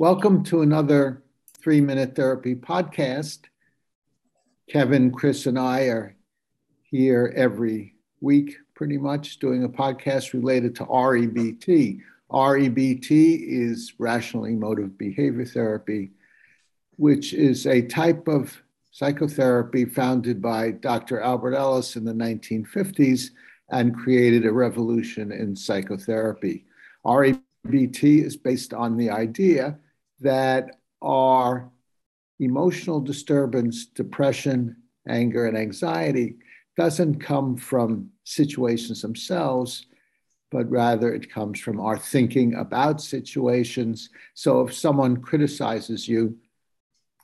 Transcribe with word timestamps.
Welcome 0.00 0.44
to 0.44 0.62
another 0.62 1.24
three 1.60 1.80
minute 1.80 2.14
therapy 2.14 2.54
podcast. 2.54 3.40
Kevin, 4.70 5.10
Chris, 5.10 5.46
and 5.46 5.58
I 5.58 5.86
are 5.86 6.14
here 6.84 7.32
every 7.34 7.96
week, 8.20 8.58
pretty 8.76 8.96
much, 8.96 9.40
doing 9.40 9.64
a 9.64 9.68
podcast 9.68 10.34
related 10.34 10.76
to 10.76 10.84
REBT. 10.84 11.98
REBT 12.30 13.10
is 13.10 13.94
rational 13.98 14.44
emotive 14.44 14.96
behavior 14.96 15.44
therapy, 15.44 16.12
which 16.94 17.34
is 17.34 17.66
a 17.66 17.82
type 17.82 18.28
of 18.28 18.56
psychotherapy 18.92 19.84
founded 19.84 20.40
by 20.40 20.70
Dr. 20.70 21.20
Albert 21.20 21.56
Ellis 21.56 21.96
in 21.96 22.04
the 22.04 22.12
1950s 22.12 23.30
and 23.70 23.96
created 23.96 24.46
a 24.46 24.52
revolution 24.52 25.32
in 25.32 25.56
psychotherapy. 25.56 26.66
REBT 27.04 28.24
is 28.24 28.36
based 28.36 28.72
on 28.72 28.96
the 28.96 29.10
idea 29.10 29.76
that 30.20 30.76
are 31.00 31.70
emotional 32.40 33.00
disturbance, 33.00 33.86
depression, 33.86 34.76
anger, 35.08 35.46
and 35.46 35.56
anxiety 35.56 36.36
doesn't 36.76 37.20
come 37.20 37.56
from 37.56 38.10
situations 38.24 39.02
themselves, 39.02 39.86
but 40.50 40.70
rather 40.70 41.12
it 41.12 41.30
comes 41.30 41.58
from 41.60 41.80
our 41.80 41.98
thinking 41.98 42.54
about 42.54 43.00
situations. 43.00 44.10
So 44.34 44.66
if 44.66 44.74
someone 44.74 45.16
criticizes 45.18 46.08
you 46.08 46.38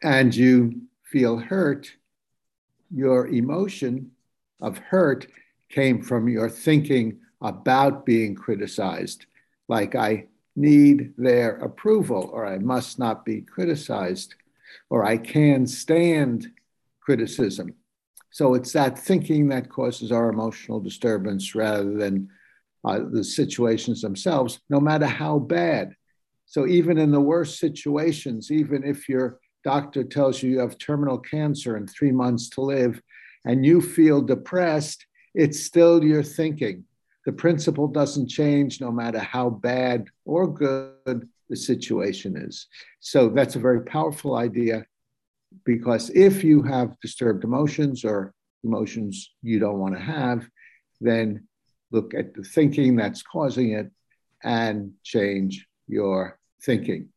and 0.02 0.34
you 0.34 0.82
feel 1.04 1.38
hurt, 1.38 1.92
your 2.90 3.28
emotion 3.28 4.10
of 4.60 4.78
hurt 4.78 5.26
came 5.68 6.02
from 6.02 6.28
your 6.28 6.50
thinking 6.50 7.18
about 7.40 8.04
being 8.06 8.34
criticized. 8.34 9.26
Like, 9.68 9.94
I 9.94 10.26
need 10.56 11.12
their 11.16 11.56
approval, 11.56 12.30
or 12.32 12.46
I 12.46 12.58
must 12.58 12.98
not 12.98 13.24
be 13.24 13.40
criticized, 13.40 14.34
or 14.90 15.04
I 15.04 15.16
can 15.16 15.66
stand 15.66 16.48
criticism. 17.00 17.74
So 18.30 18.54
it's 18.54 18.72
that 18.72 18.98
thinking 18.98 19.48
that 19.48 19.70
causes 19.70 20.10
our 20.10 20.28
emotional 20.28 20.80
disturbance 20.80 21.54
rather 21.54 21.94
than 21.94 22.28
uh, 22.84 23.00
the 23.10 23.24
situations 23.24 24.02
themselves, 24.02 24.60
no 24.68 24.80
matter 24.80 25.06
how 25.06 25.38
bad. 25.38 25.94
So 26.46 26.66
even 26.66 26.98
in 26.98 27.10
the 27.10 27.20
worst 27.20 27.58
situations, 27.58 28.50
even 28.50 28.84
if 28.84 29.08
your 29.08 29.38
doctor 29.64 30.04
tells 30.04 30.42
you 30.42 30.50
you 30.50 30.58
have 30.58 30.78
terminal 30.78 31.18
cancer 31.18 31.76
and 31.76 31.88
three 31.88 32.12
months 32.12 32.48
to 32.50 32.60
live, 32.60 33.00
and 33.44 33.64
you 33.64 33.80
feel 33.80 34.20
depressed, 34.20 35.06
it's 35.34 35.64
still 35.64 36.02
your 36.02 36.22
thinking. 36.22 36.84
The 37.24 37.32
principle 37.32 37.88
doesn't 37.88 38.28
change 38.28 38.80
no 38.80 38.90
matter 38.90 39.18
how 39.18 39.50
bad 39.50 40.08
or 40.24 40.46
good 40.46 41.28
the 41.48 41.56
situation 41.56 42.36
is. 42.36 42.66
So 43.00 43.28
that's 43.28 43.56
a 43.56 43.60
very 43.60 43.82
powerful 43.82 44.36
idea 44.36 44.86
because 45.64 46.10
if 46.10 46.44
you 46.44 46.62
have 46.62 46.98
disturbed 47.00 47.44
emotions 47.44 48.04
or 48.04 48.34
emotions 48.64 49.30
you 49.42 49.58
don't 49.58 49.78
want 49.78 49.94
to 49.94 50.00
have, 50.00 50.46
then 51.00 51.46
look 51.90 52.14
at 52.14 52.34
the 52.34 52.42
thinking 52.42 52.96
that's 52.96 53.22
causing 53.22 53.72
it 53.72 53.90
and 54.42 54.92
change 55.02 55.66
your 55.86 56.38
thinking. 56.62 57.08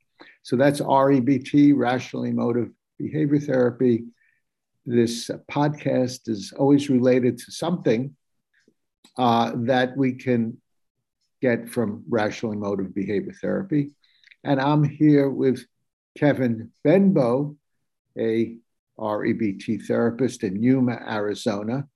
So 0.44 0.55
that's 0.55 0.81
REBT, 0.81 1.73
Rational 1.75 2.23
Emotive 2.23 2.69
Behavior 2.97 3.39
Therapy. 3.39 4.05
This 4.86 5.30
podcast 5.52 6.30
is 6.30 6.53
always 6.58 6.89
related 6.89 7.38
to 7.39 7.52
something 7.52 8.16
uh, 9.17 9.51
that 9.55 9.95
we 9.97 10.13
can 10.13 10.57
get 11.41 11.69
from 11.69 12.03
rational 12.09 12.53
emotive 12.53 12.93
behavior 12.93 13.33
therapy. 13.41 13.91
And 14.43 14.59
I'm 14.59 14.83
here 14.83 15.29
with 15.29 15.65
Kevin 16.17 16.71
Benbow, 16.83 17.55
a 18.17 18.57
REBT 18.99 19.85
therapist 19.85 20.43
in 20.43 20.61
Yuma, 20.61 20.99
Arizona, 21.07 21.87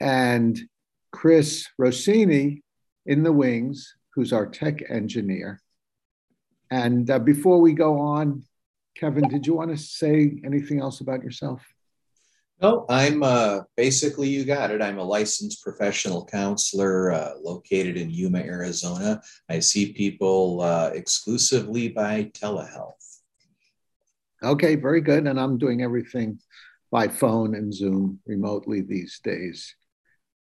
and 0.00 0.58
Chris 1.12 1.68
Rossini 1.78 2.62
in 3.06 3.22
the 3.22 3.32
wings, 3.32 3.94
who's 4.14 4.32
our 4.32 4.46
tech 4.46 4.82
engineer. 4.90 5.60
And 6.70 7.08
uh, 7.08 7.18
before 7.18 7.60
we 7.60 7.72
go 7.72 7.98
on, 7.98 8.44
Kevin, 8.96 9.28
did 9.28 9.46
you 9.46 9.54
want 9.54 9.70
to 9.70 9.76
say 9.76 10.40
anything 10.44 10.80
else 10.80 11.00
about 11.00 11.22
yourself? 11.22 11.62
No, 12.60 12.86
I'm 12.88 13.22
uh, 13.22 13.60
basically, 13.76 14.28
you 14.28 14.44
got 14.44 14.72
it. 14.72 14.82
I'm 14.82 14.98
a 14.98 15.04
licensed 15.04 15.62
professional 15.62 16.24
counselor 16.24 17.12
uh, 17.12 17.34
located 17.40 17.96
in 17.96 18.10
Yuma, 18.10 18.40
Arizona. 18.40 19.22
I 19.48 19.60
see 19.60 19.92
people 19.92 20.60
uh, 20.62 20.90
exclusively 20.92 21.88
by 21.88 22.32
telehealth. 22.34 23.20
Okay, 24.42 24.74
very 24.74 25.00
good. 25.00 25.28
And 25.28 25.38
I'm 25.38 25.56
doing 25.56 25.82
everything 25.82 26.40
by 26.90 27.06
phone 27.06 27.54
and 27.54 27.72
Zoom 27.72 28.18
remotely 28.26 28.80
these 28.80 29.20
days. 29.22 29.74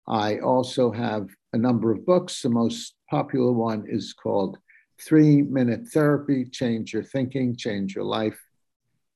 I 0.06 0.38
also 0.38 0.92
have 0.92 1.28
a 1.52 1.58
number 1.58 1.90
of 1.90 2.06
books. 2.06 2.42
The 2.42 2.50
most 2.50 2.94
popular 3.10 3.52
one 3.52 3.86
is 3.88 4.12
called 4.12 4.58
Three 5.00 5.42
Minute 5.42 5.88
Therapy 5.88 6.44
Change 6.44 6.92
Your 6.92 7.02
Thinking, 7.02 7.56
Change 7.56 7.96
Your 7.96 8.04
Life. 8.04 8.38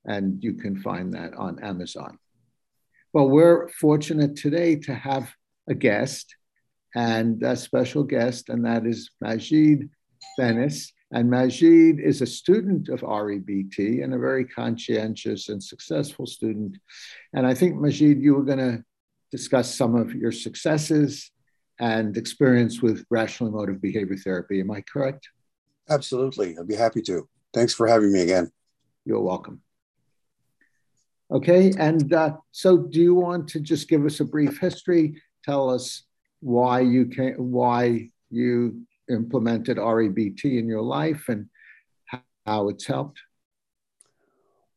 And 0.04 0.42
you 0.42 0.54
can 0.54 0.80
find 0.80 1.12
that 1.12 1.34
on 1.34 1.62
Amazon. 1.62 2.18
Well, 3.14 3.30
we're 3.30 3.70
fortunate 3.70 4.36
today 4.36 4.76
to 4.76 4.94
have 4.94 5.30
a 5.66 5.74
guest 5.74 6.36
and 6.94 7.42
a 7.42 7.56
special 7.56 8.04
guest, 8.04 8.50
and 8.50 8.66
that 8.66 8.84
is 8.84 9.10
Majid 9.22 9.88
Venice. 10.38 10.92
And 11.10 11.30
Majid 11.30 12.00
is 12.00 12.20
a 12.20 12.26
student 12.26 12.90
of 12.90 13.00
REBT 13.00 14.04
and 14.04 14.12
a 14.12 14.18
very 14.18 14.44
conscientious 14.44 15.48
and 15.48 15.62
successful 15.62 16.26
student. 16.26 16.76
And 17.32 17.46
I 17.46 17.54
think, 17.54 17.76
Majid, 17.76 18.20
you 18.20 18.34
were 18.34 18.44
going 18.44 18.58
to 18.58 18.84
discuss 19.30 19.74
some 19.74 19.94
of 19.94 20.14
your 20.14 20.32
successes 20.32 21.30
and 21.80 22.14
experience 22.14 22.82
with 22.82 23.06
rational 23.08 23.48
emotive 23.48 23.80
behavior 23.80 24.16
therapy. 24.16 24.60
Am 24.60 24.70
I 24.70 24.82
correct? 24.82 25.30
Absolutely. 25.88 26.58
I'd 26.58 26.68
be 26.68 26.74
happy 26.74 27.00
to. 27.02 27.26
Thanks 27.54 27.72
for 27.72 27.86
having 27.86 28.12
me 28.12 28.20
again. 28.20 28.50
You're 29.06 29.20
welcome. 29.20 29.62
Okay, 31.30 31.72
and 31.78 32.12
uh, 32.12 32.36
so 32.52 32.78
do 32.78 33.00
you 33.00 33.14
want 33.14 33.48
to 33.48 33.60
just 33.60 33.88
give 33.88 34.06
us 34.06 34.20
a 34.20 34.24
brief 34.24 34.58
history? 34.58 35.20
Tell 35.44 35.68
us 35.68 36.04
why 36.40 36.80
you 36.80 37.06
can, 37.06 37.34
why 37.34 38.10
you 38.30 38.82
implemented 39.10 39.76
REBT 39.76 40.58
in 40.58 40.66
your 40.66 40.82
life 40.82 41.28
and 41.28 41.48
how 42.46 42.68
it's 42.70 42.86
helped. 42.86 43.20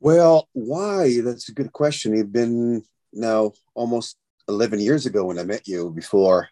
Well, 0.01 0.49
why? 0.53 1.21
That's 1.21 1.47
a 1.47 1.53
good 1.53 1.71
question. 1.71 2.15
You've 2.15 2.33
been 2.33 2.83
now 3.13 3.51
almost 3.75 4.17
11 4.49 4.79
years 4.79 5.05
ago 5.05 5.25
when 5.25 5.39
I 5.39 5.43
met 5.43 5.67
you. 5.67 5.91
Before 5.91 6.49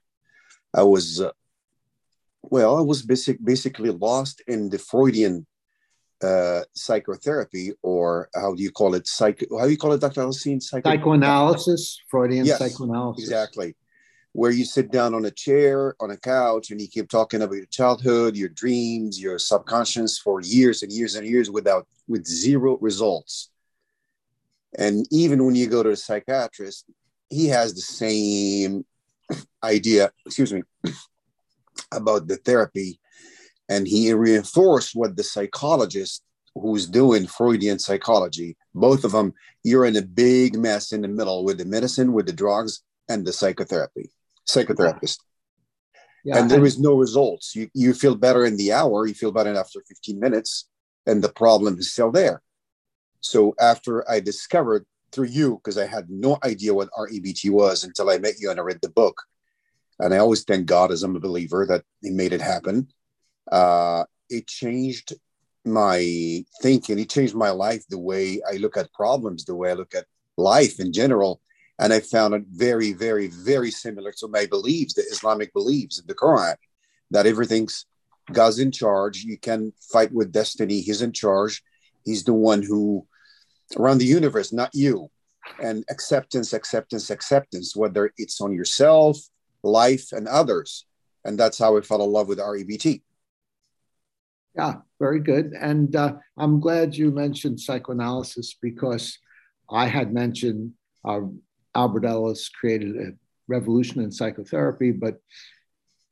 I 0.73 0.83
was, 0.83 1.19
uh, 1.19 1.31
well, 2.43 2.77
I 2.77 2.81
was 2.81 3.01
basic, 3.01 3.43
basically 3.43 3.89
lost 3.89 4.41
in 4.47 4.69
the 4.69 4.77
Freudian 4.77 5.45
uh, 6.23 6.61
psychotherapy, 6.73 7.71
or 7.81 8.29
how 8.35 8.53
do 8.53 8.61
you 8.61 8.71
call 8.71 8.95
it? 8.95 9.07
Psych. 9.07 9.43
How 9.57 9.65
do 9.65 9.71
you 9.71 9.77
call 9.77 9.93
it, 9.93 10.01
Dr. 10.01 10.21
Edelstein? 10.21 10.61
Psycho- 10.61 10.89
psychoanalysis, 10.89 11.99
Freudian 12.09 12.45
yes, 12.45 12.59
psychoanalysis. 12.59 13.23
Exactly. 13.23 13.75
Where 14.33 14.51
you 14.51 14.63
sit 14.63 14.91
down 14.91 15.15
on 15.15 15.25
a 15.25 15.31
chair, 15.31 15.95
on 15.99 16.11
a 16.11 16.17
couch, 16.17 16.71
and 16.71 16.79
you 16.79 16.87
keep 16.87 17.09
talking 17.09 17.41
about 17.41 17.55
your 17.55 17.65
childhood, 17.65 18.35
your 18.35 18.49
dreams, 18.49 19.19
your 19.19 19.39
subconscious 19.39 20.19
for 20.19 20.41
years 20.41 20.83
and 20.83 20.91
years 20.91 21.15
and 21.15 21.25
years 21.25 21.49
without 21.49 21.87
with 22.07 22.25
zero 22.25 22.77
results. 22.79 23.49
And 24.77 25.07
even 25.09 25.43
when 25.45 25.55
you 25.55 25.67
go 25.67 25.81
to 25.81 25.89
a 25.89 25.95
psychiatrist, 25.95 26.85
he 27.29 27.47
has 27.47 27.73
the 27.73 27.81
same 27.81 28.85
idea, 29.63 30.11
excuse 30.25 30.53
me, 30.53 30.61
about 31.91 32.27
the 32.27 32.37
therapy 32.37 32.98
and 33.69 33.87
he 33.87 34.11
reinforced 34.11 34.95
what 34.95 35.15
the 35.15 35.23
psychologist 35.23 36.23
who's 36.55 36.87
doing 36.87 37.27
Freudian 37.27 37.79
psychology, 37.79 38.57
both 38.73 39.03
of 39.03 39.11
them, 39.11 39.33
you're 39.63 39.85
in 39.85 39.95
a 39.95 40.01
big 40.01 40.57
mess 40.57 40.91
in 40.91 41.01
the 41.01 41.07
middle 41.07 41.45
with 41.45 41.59
the 41.59 41.65
medicine, 41.65 42.11
with 42.11 42.25
the 42.25 42.33
drugs, 42.33 42.81
and 43.07 43.25
the 43.25 43.31
psychotherapy, 43.31 44.09
psychotherapist. 44.47 45.19
Yeah, 46.25 46.39
and 46.39 46.51
there 46.51 46.65
is 46.65 46.79
no 46.79 46.95
results. 46.95 47.55
You, 47.55 47.69
you 47.73 47.93
feel 47.93 48.15
better 48.15 48.45
in 48.45 48.57
the 48.57 48.73
hour, 48.73 49.05
you 49.05 49.13
feel 49.13 49.31
better 49.31 49.55
after 49.55 49.81
15 49.87 50.19
minutes, 50.19 50.67
and 51.05 51.23
the 51.23 51.29
problem 51.29 51.77
is 51.77 51.91
still 51.91 52.11
there. 52.11 52.41
So 53.21 53.53
after 53.59 54.09
I 54.09 54.19
discovered 54.19 54.85
through 55.11 55.27
you, 55.27 55.55
because 55.55 55.77
I 55.77 55.87
had 55.87 56.09
no 56.09 56.37
idea 56.43 56.73
what 56.73 56.89
REBT 56.97 57.49
was 57.51 57.83
until 57.83 58.09
I 58.09 58.17
met 58.17 58.35
you 58.39 58.51
and 58.51 58.59
I 58.59 58.63
read 58.63 58.79
the 58.81 58.89
book. 58.89 59.21
And 59.99 60.13
I 60.13 60.17
always 60.17 60.43
thank 60.43 60.65
God 60.65 60.91
as 60.91 61.03
I'm 61.03 61.15
a 61.15 61.19
believer 61.19 61.65
that 61.67 61.83
he 62.01 62.09
made 62.09 62.31
it 62.31 62.41
happen 62.41 62.87
uh, 63.51 64.03
it 64.29 64.47
changed 64.47 65.13
my 65.65 66.43
thinking. 66.61 66.99
It 66.99 67.09
changed 67.09 67.35
my 67.35 67.49
life, 67.49 67.83
the 67.89 67.99
way 67.99 68.41
I 68.49 68.57
look 68.57 68.77
at 68.77 68.93
problems, 68.93 69.45
the 69.45 69.55
way 69.55 69.71
I 69.71 69.73
look 69.73 69.95
at 69.95 70.05
life 70.37 70.79
in 70.79 70.93
general. 70.93 71.41
And 71.79 71.93
I 71.93 72.01
found 72.01 72.33
it 72.33 72.43
very, 72.49 72.93
very, 72.93 73.27
very 73.27 73.71
similar 73.71 74.11
to 74.19 74.27
my 74.27 74.45
beliefs, 74.45 74.93
the 74.93 75.01
Islamic 75.01 75.53
beliefs, 75.53 75.99
in 75.99 76.07
the 76.07 76.15
Quran, 76.15 76.55
that 77.11 77.25
everything's 77.25 77.85
God's 78.31 78.59
in 78.59 78.71
charge. 78.71 79.23
You 79.23 79.37
can 79.37 79.73
fight 79.91 80.11
with 80.11 80.31
destiny. 80.31 80.81
He's 80.81 81.01
in 81.01 81.13
charge. 81.13 81.63
He's 82.03 82.23
the 82.23 82.33
one 82.33 82.61
who 82.61 83.07
around 83.77 83.99
the 83.99 84.05
universe, 84.05 84.51
not 84.51 84.71
you. 84.73 85.09
And 85.61 85.83
acceptance, 85.89 86.53
acceptance, 86.53 87.09
acceptance, 87.09 87.75
whether 87.75 88.11
it's 88.17 88.39
on 88.41 88.53
yourself, 88.53 89.17
life, 89.63 90.11
and 90.11 90.27
others. 90.27 90.85
And 91.25 91.39
that's 91.39 91.57
how 91.57 91.77
I 91.77 91.81
fell 91.81 92.03
in 92.03 92.11
love 92.11 92.27
with 92.27 92.39
REBT. 92.39 93.01
Yeah, 94.55 94.75
very 94.99 95.19
good. 95.19 95.53
And 95.53 95.95
uh, 95.95 96.15
I'm 96.37 96.59
glad 96.59 96.95
you 96.95 97.11
mentioned 97.11 97.59
psychoanalysis 97.59 98.55
because 98.61 99.17
I 99.69 99.85
had 99.87 100.13
mentioned 100.13 100.73
uh, 101.05 101.21
Albert 101.75 102.05
Ellis 102.05 102.49
created 102.49 102.95
a 102.97 103.11
revolution 103.47 104.01
in 104.01 104.11
psychotherapy, 104.11 104.91
but 104.91 105.19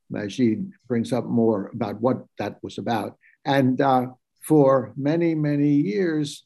Majid 0.09 0.71
brings 0.87 1.11
up 1.11 1.25
more 1.25 1.71
about 1.73 1.99
what 1.99 2.25
that 2.37 2.57
was 2.63 2.77
about. 2.77 3.17
And 3.43 3.81
uh, 3.81 4.07
for 4.43 4.93
many, 4.95 5.35
many 5.35 5.71
years, 5.73 6.43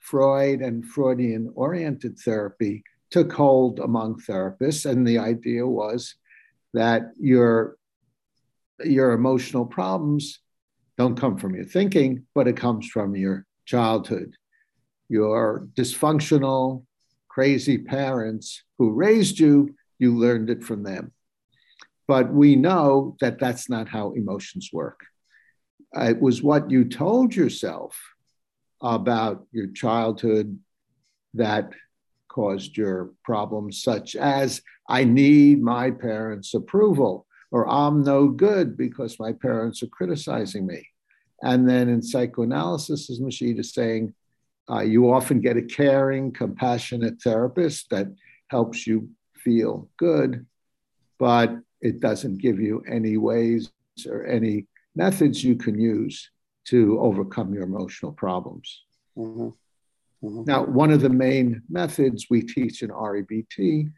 Freud 0.00 0.60
and 0.60 0.84
Freudian 0.84 1.52
oriented 1.54 2.18
therapy 2.18 2.82
took 3.10 3.32
hold 3.32 3.78
among 3.78 4.20
therapists. 4.20 4.90
And 4.90 5.06
the 5.06 5.18
idea 5.18 5.66
was 5.66 6.16
that 6.72 7.12
your, 7.18 7.76
your 8.84 9.12
emotional 9.12 9.64
problems 9.64 10.40
don't 10.96 11.18
come 11.18 11.36
from 11.38 11.54
your 11.54 11.64
thinking, 11.64 12.26
but 12.34 12.48
it 12.48 12.56
comes 12.56 12.88
from 12.88 13.16
your 13.16 13.46
childhood. 13.64 14.34
Your 15.08 15.68
dysfunctional, 15.74 16.84
crazy 17.28 17.78
parents 17.78 18.62
who 18.78 18.92
raised 18.92 19.38
you, 19.38 19.74
you 19.98 20.16
learned 20.16 20.50
it 20.50 20.62
from 20.62 20.82
them. 20.82 21.12
But 22.06 22.32
we 22.32 22.56
know 22.56 23.16
that 23.20 23.38
that's 23.38 23.68
not 23.68 23.88
how 23.88 24.12
emotions 24.12 24.70
work. 24.72 25.00
It 25.94 26.20
was 26.20 26.42
what 26.42 26.70
you 26.70 26.84
told 26.84 27.34
yourself 27.34 27.98
about 28.80 29.46
your 29.52 29.68
childhood 29.68 30.58
that 31.34 31.72
caused 32.28 32.76
your 32.76 33.12
problems, 33.24 33.82
such 33.82 34.16
as 34.16 34.60
I 34.88 35.04
need 35.04 35.62
my 35.62 35.90
parents' 35.90 36.54
approval, 36.54 37.26
or 37.50 37.68
I'm 37.68 38.02
no 38.02 38.28
good 38.28 38.76
because 38.76 39.20
my 39.20 39.32
parents 39.32 39.82
are 39.82 39.88
criticizing 39.88 40.66
me. 40.66 40.88
And 41.42 41.68
then 41.68 41.88
in 41.88 42.02
psychoanalysis, 42.02 43.10
as 43.10 43.20
Majid 43.20 43.58
is 43.58 43.72
saying, 43.72 44.14
uh, 44.70 44.80
you 44.80 45.12
often 45.12 45.40
get 45.40 45.56
a 45.56 45.62
caring, 45.62 46.32
compassionate 46.32 47.20
therapist 47.20 47.90
that 47.90 48.08
helps 48.48 48.86
you 48.86 49.10
feel 49.36 49.88
good, 49.98 50.46
but 51.18 51.58
it 51.80 52.00
doesn't 52.00 52.38
give 52.38 52.58
you 52.58 52.82
any 52.88 53.18
ways 53.18 53.70
or 54.08 54.24
any 54.24 54.66
methods 54.94 55.44
you 55.44 55.54
can 55.54 55.78
use 55.78 56.30
to 56.64 56.98
overcome 56.98 57.52
your 57.52 57.64
emotional 57.64 58.12
problems. 58.12 58.82
Mm-hmm. 59.18 59.48
Mm-hmm. 60.26 60.44
Now, 60.46 60.64
one 60.64 60.90
of 60.90 61.02
the 61.02 61.10
main 61.10 61.62
methods 61.68 62.26
we 62.30 62.40
teach 62.40 62.82
in 62.82 62.88
REBT 62.88 63.92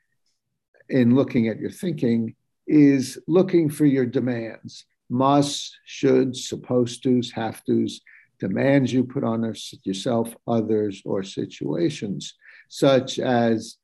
in 0.89 1.15
looking 1.15 1.49
at 1.49 1.61
your 1.61 1.71
thinking 1.71 2.35
is 2.67 3.19
looking 3.27 3.71
for 3.71 3.85
your 3.85 4.07
demands 4.07 4.85
must, 5.09 5.79
should, 5.85 6.37
supposed 6.37 7.03
to's, 7.03 7.31
have 7.31 7.65
to's, 7.65 8.01
demands 8.39 8.93
you 8.93 9.05
put 9.05 9.25
on 9.25 9.55
yourself, 9.85 10.35
others, 10.47 11.03
or 11.05 11.23
situations, 11.23 12.35
such 12.69 13.19
as 13.19 13.77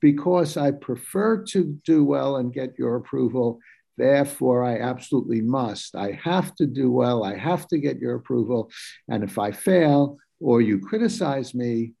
because 0.00 0.56
I 0.56 0.72
prefer 0.72 1.42
to 1.44 1.78
do 1.84 2.04
well 2.04 2.36
and 2.36 2.52
get 2.52 2.78
your 2.78 2.96
approval, 2.96 3.58
therefore 3.96 4.62
I 4.62 4.78
absolutely 4.78 5.40
must. 5.40 5.94
I 5.96 6.18
have 6.22 6.54
to 6.56 6.66
do 6.66 6.90
well, 6.90 7.24
I 7.24 7.36
have 7.36 7.66
to 7.68 7.78
get 7.78 7.98
your 7.98 8.16
approval. 8.16 8.70
And 9.08 9.24
if 9.24 9.38
I 9.38 9.52
fail 9.52 10.18
or 10.40 10.60
you 10.60 10.80
criticize 10.80 11.54
me, 11.54 11.92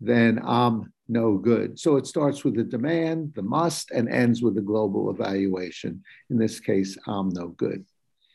then 0.00 0.40
I'm 0.44 0.91
no 1.08 1.36
good. 1.36 1.78
So 1.78 1.96
it 1.96 2.06
starts 2.06 2.44
with 2.44 2.56
the 2.56 2.64
demand, 2.64 3.32
the 3.34 3.42
must, 3.42 3.90
and 3.90 4.08
ends 4.08 4.42
with 4.42 4.54
the 4.54 4.62
global 4.62 5.10
evaluation. 5.10 6.02
In 6.30 6.38
this 6.38 6.60
case, 6.60 6.96
I'm 7.06 7.28
no 7.30 7.48
good. 7.48 7.84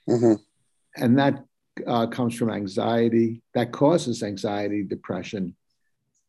Mm-hmm. 0.09 0.33
And 0.95 1.19
that 1.19 1.43
uh, 1.85 2.07
comes 2.07 2.35
from 2.35 2.49
anxiety, 2.49 3.41
that 3.53 3.71
causes 3.71 4.23
anxiety, 4.23 4.83
depression, 4.83 5.55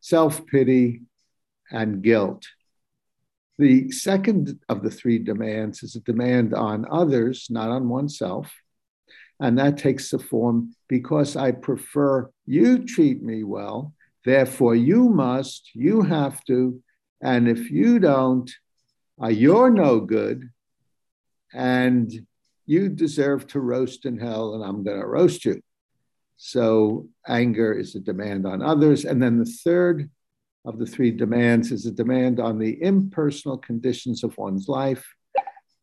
self 0.01 0.45
pity, 0.47 1.01
and 1.71 2.01
guilt. 2.01 2.45
The 3.57 3.91
second 3.91 4.57
of 4.69 4.83
the 4.83 4.91
three 4.91 5.19
demands 5.19 5.83
is 5.83 5.95
a 5.95 6.01
demand 6.01 6.53
on 6.53 6.85
others, 6.89 7.47
not 7.49 7.69
on 7.69 7.89
oneself. 7.89 8.53
And 9.41 9.57
that 9.57 9.77
takes 9.77 10.11
the 10.11 10.19
form 10.19 10.75
because 10.87 11.35
I 11.35 11.51
prefer 11.51 12.29
you 12.45 12.85
treat 12.85 13.21
me 13.23 13.43
well, 13.43 13.93
therefore 14.29 14.75
you 14.75 15.09
must, 15.09 15.71
you 15.73 16.01
have 16.01 16.43
to. 16.45 16.81
And 17.21 17.49
if 17.49 17.71
you 17.71 17.99
don't, 17.99 18.49
uh, 19.21 19.27
you're 19.27 19.69
no 19.69 19.99
good. 19.99 20.49
And 21.53 22.11
you 22.65 22.89
deserve 22.89 23.47
to 23.47 23.59
roast 23.59 24.05
in 24.05 24.19
hell 24.19 24.53
and 24.53 24.63
I'm 24.63 24.83
going 24.83 24.99
to 24.99 25.07
roast 25.07 25.45
you. 25.45 25.61
So 26.37 27.09
anger 27.27 27.73
is 27.73 27.95
a 27.95 27.99
demand 27.99 28.45
on 28.45 28.61
others. 28.61 29.03
And 29.03 29.21
then 29.21 29.39
the 29.39 29.45
third 29.45 30.09
of 30.65 30.77
the 30.77 30.85
three 30.85 31.11
demands 31.11 31.71
is 31.71 31.85
a 31.85 31.91
demand 31.91 32.39
on 32.39 32.59
the 32.59 32.81
impersonal 32.81 33.57
conditions 33.57 34.23
of 34.23 34.37
one's 34.37 34.67
life. 34.69 35.05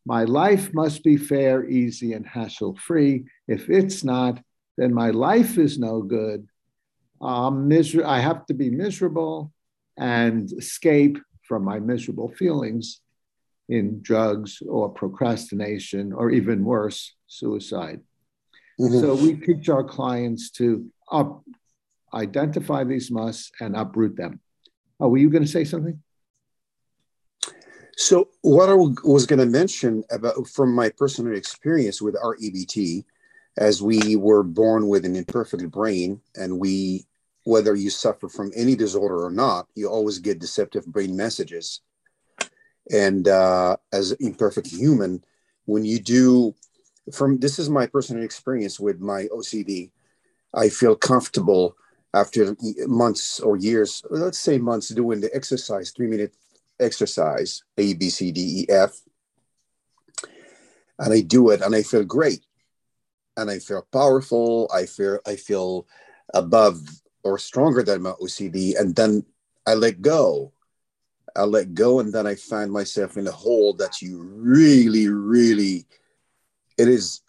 My 0.05 0.23
life 0.23 0.73
must 0.73 1.03
be 1.03 1.17
fair, 1.17 1.67
easy, 1.67 2.13
and 2.13 2.25
hassle 2.25 2.77
free. 2.77 3.25
If 3.47 3.69
it's 3.69 4.05
not, 4.05 4.41
then 4.77 4.93
my 4.93 5.09
life 5.09 5.57
is 5.57 5.77
no 5.77 6.01
good. 6.01 6.47
Um, 7.21 7.67
miser- 7.67 8.05
I 8.05 8.19
have 8.19 8.45
to 8.47 8.53
be 8.53 8.69
miserable 8.69 9.51
and 9.97 10.51
escape 10.53 11.17
from 11.43 11.63
my 11.63 11.79
miserable 11.79 12.29
feelings 12.29 13.01
in 13.69 14.01
drugs 14.01 14.61
or 14.67 14.89
procrastination 14.89 16.13
or 16.13 16.29
even 16.29 16.63
worse, 16.63 17.15
suicide. 17.27 18.01
Mm-hmm. 18.79 18.99
So 18.99 19.15
we 19.15 19.35
teach 19.35 19.69
our 19.69 19.83
clients 19.83 20.51
to 20.51 20.85
up, 21.11 21.43
identify 22.13 22.83
these 22.83 23.09
musts 23.11 23.51
and 23.59 23.75
uproot 23.75 24.15
them. 24.15 24.39
Oh, 24.99 25.09
were 25.09 25.17
you 25.17 25.29
going 25.29 25.43
to 25.43 25.49
say 25.49 25.63
something? 25.63 26.01
So 27.97 28.29
what 28.41 28.69
I 28.69 28.75
was 28.75 29.25
going 29.25 29.39
to 29.39 29.45
mention 29.45 30.03
about 30.11 30.47
from 30.47 30.73
my 30.73 30.89
personal 30.89 31.35
experience 31.35 31.99
with 31.99 32.15
REBT, 32.15 33.03
as 33.57 33.81
we 33.81 34.15
were 34.15 34.43
born 34.43 34.87
with 34.87 35.05
an 35.05 35.15
imperfect 35.15 35.69
brain, 35.71 36.21
and 36.35 36.59
we, 36.59 37.05
whether 37.43 37.75
you 37.75 37.89
suffer 37.89 38.29
from 38.29 38.51
any 38.55 38.75
disorder 38.75 39.25
or 39.25 39.31
not, 39.31 39.67
you 39.75 39.87
always 39.87 40.19
get 40.19 40.39
deceptive 40.39 40.85
brain 40.85 41.15
messages. 41.15 41.81
And 42.91 43.27
uh, 43.27 43.77
as 43.91 44.13
imperfect 44.13 44.67
human 44.67 45.23
when 45.67 45.85
you 45.85 45.99
do 45.99 46.55
from 47.13 47.37
this 47.39 47.59
is 47.59 47.69
my 47.69 47.85
personal 47.85 48.23
experience 48.23 48.79
with 48.79 48.99
my 48.99 49.25
ocd 49.35 49.91
i 50.53 50.67
feel 50.67 50.95
comfortable 50.95 51.75
after 52.13 52.55
months 52.87 53.39
or 53.39 53.57
years 53.57 54.01
let's 54.09 54.39
say 54.39 54.57
months 54.57 54.89
doing 54.89 55.21
the 55.21 55.33
exercise 55.35 55.91
three 55.91 56.07
minute 56.07 56.33
exercise 56.79 57.63
a 57.77 57.93
b 57.93 58.09
c 58.09 58.31
d 58.31 58.61
e 58.61 58.65
f. 58.69 59.01
And 60.99 61.13
i 61.13 61.21
do 61.21 61.51
it 61.51 61.61
and 61.61 61.75
i 61.75 61.83
feel 61.83 62.03
great 62.03 62.46
and 63.37 63.49
i 63.49 63.59
feel 63.59 63.87
powerful 63.91 64.69
i 64.73 64.85
feel 64.85 65.19
i 65.25 65.35
feel 65.35 65.87
above 66.33 66.79
or 67.23 67.37
stronger 67.37 67.81
than 67.83 68.01
my 68.01 68.11
ocd 68.21 68.79
and 68.79 68.95
then 68.95 69.23
i 69.65 69.73
let 69.73 70.01
go 70.01 70.51
I 71.37 71.43
let 71.43 71.75
go, 71.75 71.99
and 71.99 72.11
then 72.11 72.25
I 72.25 72.33
find 72.35 72.71
myself 72.71 73.15
in 73.15 73.27
a 73.27 73.31
hole 73.31 73.73
that 73.73 74.01
you 74.01 74.23
really, 74.23 75.07
really, 75.07 75.85
it 76.77 76.87
is, 76.87 77.21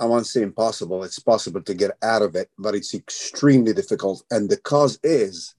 I 0.00 0.06
want 0.06 0.24
to 0.24 0.30
say 0.30 0.40
impossible. 0.40 1.04
It's 1.04 1.18
possible 1.18 1.60
to 1.62 1.74
get 1.74 1.90
out 2.02 2.22
of 2.22 2.34
it, 2.34 2.50
but 2.58 2.74
it's 2.74 2.94
extremely 2.94 3.74
difficult. 3.74 4.24
And 4.30 4.48
the 4.48 4.56
cause 4.56 4.98
is 5.02 5.54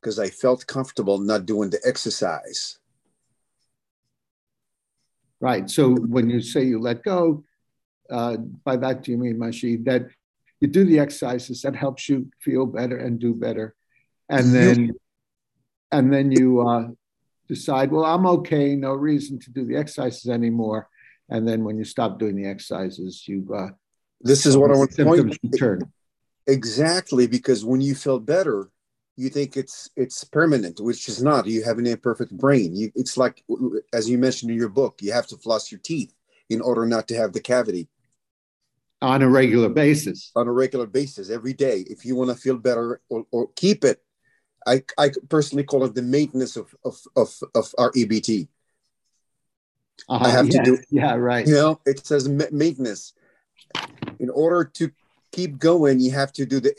because 0.00 0.18
I 0.18 0.28
felt 0.28 0.66
comfortable 0.66 1.18
not 1.18 1.46
doing 1.46 1.70
the 1.70 1.80
exercise. 1.84 2.78
Right. 5.40 5.70
So 5.70 5.94
when 5.94 6.28
you 6.28 6.42
say 6.42 6.64
you 6.64 6.80
let 6.80 7.04
go, 7.04 7.44
uh, 8.10 8.36
by 8.64 8.76
that 8.76 9.02
do 9.02 9.12
you 9.12 9.18
mean, 9.18 9.38
Majid, 9.38 9.84
that 9.86 10.06
you 10.60 10.68
do 10.68 10.84
the 10.84 10.98
exercises 10.98 11.62
that 11.62 11.74
helps 11.74 12.08
you 12.08 12.30
feel 12.40 12.66
better 12.66 12.96
and 12.96 13.18
do 13.18 13.34
better, 13.34 13.74
and 14.28 14.54
then 14.54 14.94
and 15.92 16.12
then 16.12 16.30
you 16.30 16.60
uh, 16.60 16.88
decide, 17.48 17.90
well, 17.90 18.04
I'm 18.04 18.26
okay, 18.26 18.76
no 18.76 18.92
reason 18.92 19.38
to 19.40 19.50
do 19.50 19.64
the 19.64 19.76
exercises 19.76 20.30
anymore. 20.30 20.88
And 21.28 21.46
then 21.46 21.64
when 21.64 21.78
you 21.78 21.84
stop 21.84 22.18
doing 22.18 22.36
the 22.36 22.46
exercises, 22.46 23.26
you 23.26 23.48
uh, 23.54 23.68
this 24.20 24.46
is 24.46 24.56
what 24.56 24.70
I 24.70 24.76
want 24.76 24.92
to 24.92 25.04
point 25.04 25.38
return. 25.42 25.92
Exactly, 26.46 27.26
because 27.26 27.64
when 27.64 27.80
you 27.80 27.94
feel 27.94 28.18
better, 28.18 28.70
you 29.16 29.28
think 29.28 29.56
it's 29.56 29.90
it's 29.96 30.24
permanent, 30.24 30.80
which 30.80 31.08
is 31.08 31.22
not. 31.22 31.46
You 31.46 31.62
have 31.64 31.78
an 31.78 31.86
imperfect 31.86 32.36
brain. 32.36 32.74
You, 32.74 32.90
it's 32.94 33.16
like, 33.16 33.44
as 33.92 34.08
you 34.08 34.18
mentioned 34.18 34.50
in 34.50 34.58
your 34.58 34.68
book, 34.68 34.98
you 35.00 35.12
have 35.12 35.26
to 35.28 35.36
floss 35.36 35.70
your 35.70 35.80
teeth 35.80 36.12
in 36.48 36.60
order 36.60 36.86
not 36.86 37.06
to 37.08 37.16
have 37.16 37.32
the 37.32 37.40
cavity. 37.40 37.88
On 39.02 39.22
a 39.22 39.28
regular 39.28 39.68
basis. 39.68 40.30
On 40.36 40.46
a 40.46 40.52
regular 40.52 40.86
basis, 40.86 41.30
every 41.30 41.54
day, 41.54 41.84
if 41.88 42.04
you 42.04 42.16
want 42.16 42.30
to 42.30 42.36
feel 42.36 42.58
better 42.58 43.00
or, 43.08 43.24
or 43.30 43.48
keep 43.56 43.84
it. 43.84 44.02
I, 44.66 44.82
I 44.98 45.10
personally 45.30 45.64
call 45.64 45.84
it 45.84 45.94
the 45.94 46.02
maintenance 46.02 46.56
of, 46.56 46.74
of, 46.84 47.00
of, 47.16 47.34
of 47.54 47.74
REBT. 47.78 48.46
Uh-huh. 50.08 50.24
I 50.24 50.28
have 50.28 50.48
yeah, 50.48 50.62
to 50.62 50.64
do, 50.64 50.78
yeah, 50.90 51.14
right. 51.14 51.46
you 51.46 51.54
know, 51.54 51.80
it 51.86 52.06
says 52.06 52.28
maintenance. 52.28 53.14
In 54.18 54.28
order 54.28 54.64
to 54.74 54.90
keep 55.32 55.58
going, 55.58 55.98
you 55.98 56.10
have 56.10 56.32
to 56.34 56.44
do 56.44 56.60
the, 56.60 56.74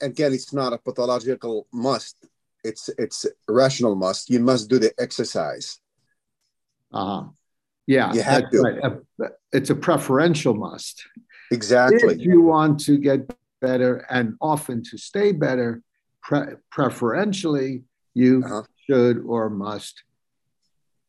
again, 0.00 0.32
it's 0.32 0.52
not 0.52 0.72
a 0.72 0.78
pathological 0.78 1.68
must. 1.72 2.16
It's, 2.64 2.90
it's 2.98 3.26
a 3.26 3.52
rational 3.52 3.94
must. 3.94 4.28
You 4.28 4.40
must 4.40 4.68
do 4.68 4.80
the 4.80 4.92
exercise. 4.98 5.78
Uh-huh. 6.92 7.28
Yeah, 7.86 8.12
You 8.12 8.22
have 8.22 8.50
to. 8.50 8.60
right. 8.60 8.82
Uh, 8.82 9.28
It's 9.52 9.70
a 9.70 9.74
preferential 9.74 10.54
must. 10.54 11.06
Exactly. 11.50 12.14
If 12.14 12.20
you 12.20 12.40
want 12.42 12.80
to 12.80 12.98
get 12.98 13.20
better 13.60 14.06
and 14.10 14.34
often 14.40 14.82
to 14.84 14.98
stay 14.98 15.32
better, 15.32 15.82
pre- 16.22 16.56
preferentially, 16.70 17.84
you 18.14 18.42
Uh-huh. 18.44 18.62
should 18.86 19.18
or 19.26 19.50
must 19.50 20.02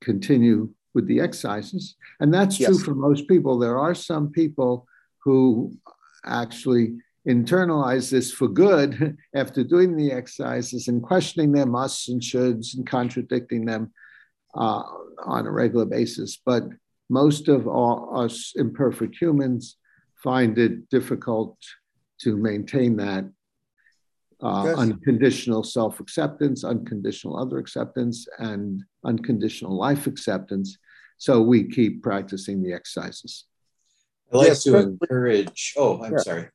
continue 0.01 0.69
with 0.93 1.07
the 1.07 1.19
exercises. 1.19 1.95
And 2.19 2.33
that's 2.33 2.57
true 2.57 2.75
Yes. 2.75 2.83
for 2.83 2.95
most 2.95 3.27
people. 3.27 3.57
There 3.59 3.77
are 3.77 3.95
some 3.95 4.29
people 4.31 4.87
who 5.23 5.73
actually 6.23 6.97
internalize 7.27 8.11
this 8.11 8.31
for 8.31 8.47
good 8.47 9.17
after 9.33 9.63
doing 9.63 9.95
the 9.97 10.11
exercises 10.11 10.87
and 10.87 11.01
questioning 11.01 11.51
their 11.51 11.65
musts 11.65 12.07
and 12.07 12.21
shoulds 12.21 12.75
and 12.75 12.85
contradicting 12.87 13.65
them 13.65 13.91
uh, 14.55 14.83
on 15.25 15.45
a 15.47 15.51
regular 15.51 15.85
basis. 15.85 16.37
But 16.45 16.63
most 17.09 17.47
of 17.49 17.67
all, 17.67 18.17
us 18.23 18.53
imperfect 18.55 19.15
humans 19.19 19.77
find 20.25 20.57
it 20.57 20.89
difficult 20.89 21.55
to 22.23 22.35
maintain 22.35 22.91
that 22.97 23.23
uh, 24.43 24.63
Yes. 24.65 24.77
unconditional 24.77 25.63
self 25.63 25.99
acceptance, 26.03 26.63
unconditional 26.65 27.37
other 27.43 27.57
acceptance, 27.57 28.17
and 28.39 28.83
unconditional 29.11 29.73
life 29.87 30.07
acceptance. 30.07 30.77
So 31.17 31.33
we 31.41 31.59
keep 31.77 31.93
practicing 32.03 32.57
the 32.61 32.73
exercises. 32.73 33.45
I 34.33 34.37
like 34.37 34.47
Yes, 34.49 34.63
to 34.63 34.71
but- 34.73 34.83
encourage. 34.93 35.73
Oh, 35.77 36.01
I'm 36.03 36.11
Yeah. 36.13 36.17
sorry. 36.29 36.45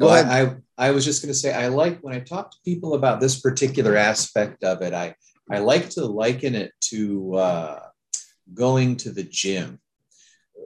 Go 0.00 0.06
Well, 0.06 0.14
ahead. 0.14 0.62
I, 0.78 0.86
I 0.88 0.90
was 0.90 1.04
just 1.04 1.22
going 1.22 1.32
to 1.32 1.38
say, 1.44 1.52
I 1.54 1.68
like 1.68 1.96
when 2.04 2.14
I 2.14 2.20
talk 2.20 2.50
to 2.50 2.56
people 2.70 2.92
about 2.94 3.20
this 3.20 3.40
particular 3.40 3.94
aspect 3.96 4.62
of 4.64 4.82
it, 4.82 4.92
I, 5.04 5.14
I 5.50 5.58
like 5.72 5.86
to 5.96 6.04
liken 6.06 6.54
it 6.54 6.72
to 6.90 7.34
uh, 7.48 7.80
going 8.54 8.96
to 9.04 9.10
the 9.10 9.22
gym. 9.40 9.80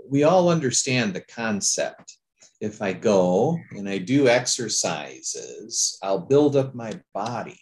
We 0.08 0.24
all 0.24 0.48
understand 0.48 1.14
the 1.14 1.20
concept. 1.20 2.18
If 2.60 2.80
I 2.80 2.92
go 2.92 3.58
and 3.72 3.88
I 3.88 3.98
do 3.98 4.28
exercises, 4.28 5.98
I'll 6.02 6.20
build 6.20 6.56
up 6.56 6.74
my 6.74 6.98
body. 7.12 7.60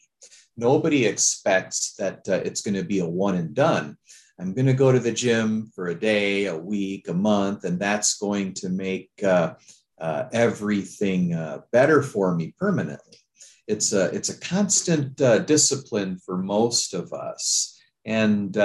Nobody 0.56 1.06
expects 1.06 1.94
that 1.98 2.28
uh, 2.28 2.40
it's 2.44 2.60
going 2.60 2.74
to 2.74 2.84
be 2.84 3.00
a 3.00 3.06
one 3.06 3.34
and 3.34 3.54
done. 3.54 3.96
I'm 4.38 4.52
going 4.52 4.66
to 4.66 4.72
go 4.72 4.92
to 4.92 5.00
the 5.00 5.12
gym 5.12 5.70
for 5.74 5.88
a 5.88 5.98
day, 5.98 6.46
a 6.46 6.56
week, 6.56 7.08
a 7.08 7.14
month, 7.14 7.64
and 7.64 7.78
that's 7.78 8.18
going 8.18 8.54
to 8.54 8.68
make 8.68 9.10
uh, 9.22 9.54
uh, 10.00 10.24
everything 10.32 11.34
uh, 11.34 11.60
better 11.72 12.02
for 12.02 12.34
me 12.34 12.54
permanently. 12.58 13.18
It's 13.66 13.92
a 13.92 14.06
it's 14.06 14.28
a 14.28 14.40
constant 14.40 15.20
uh, 15.20 15.38
discipline 15.38 16.18
for 16.18 16.36
most 16.36 16.94
of 16.94 17.12
us, 17.12 17.80
and 18.04 18.56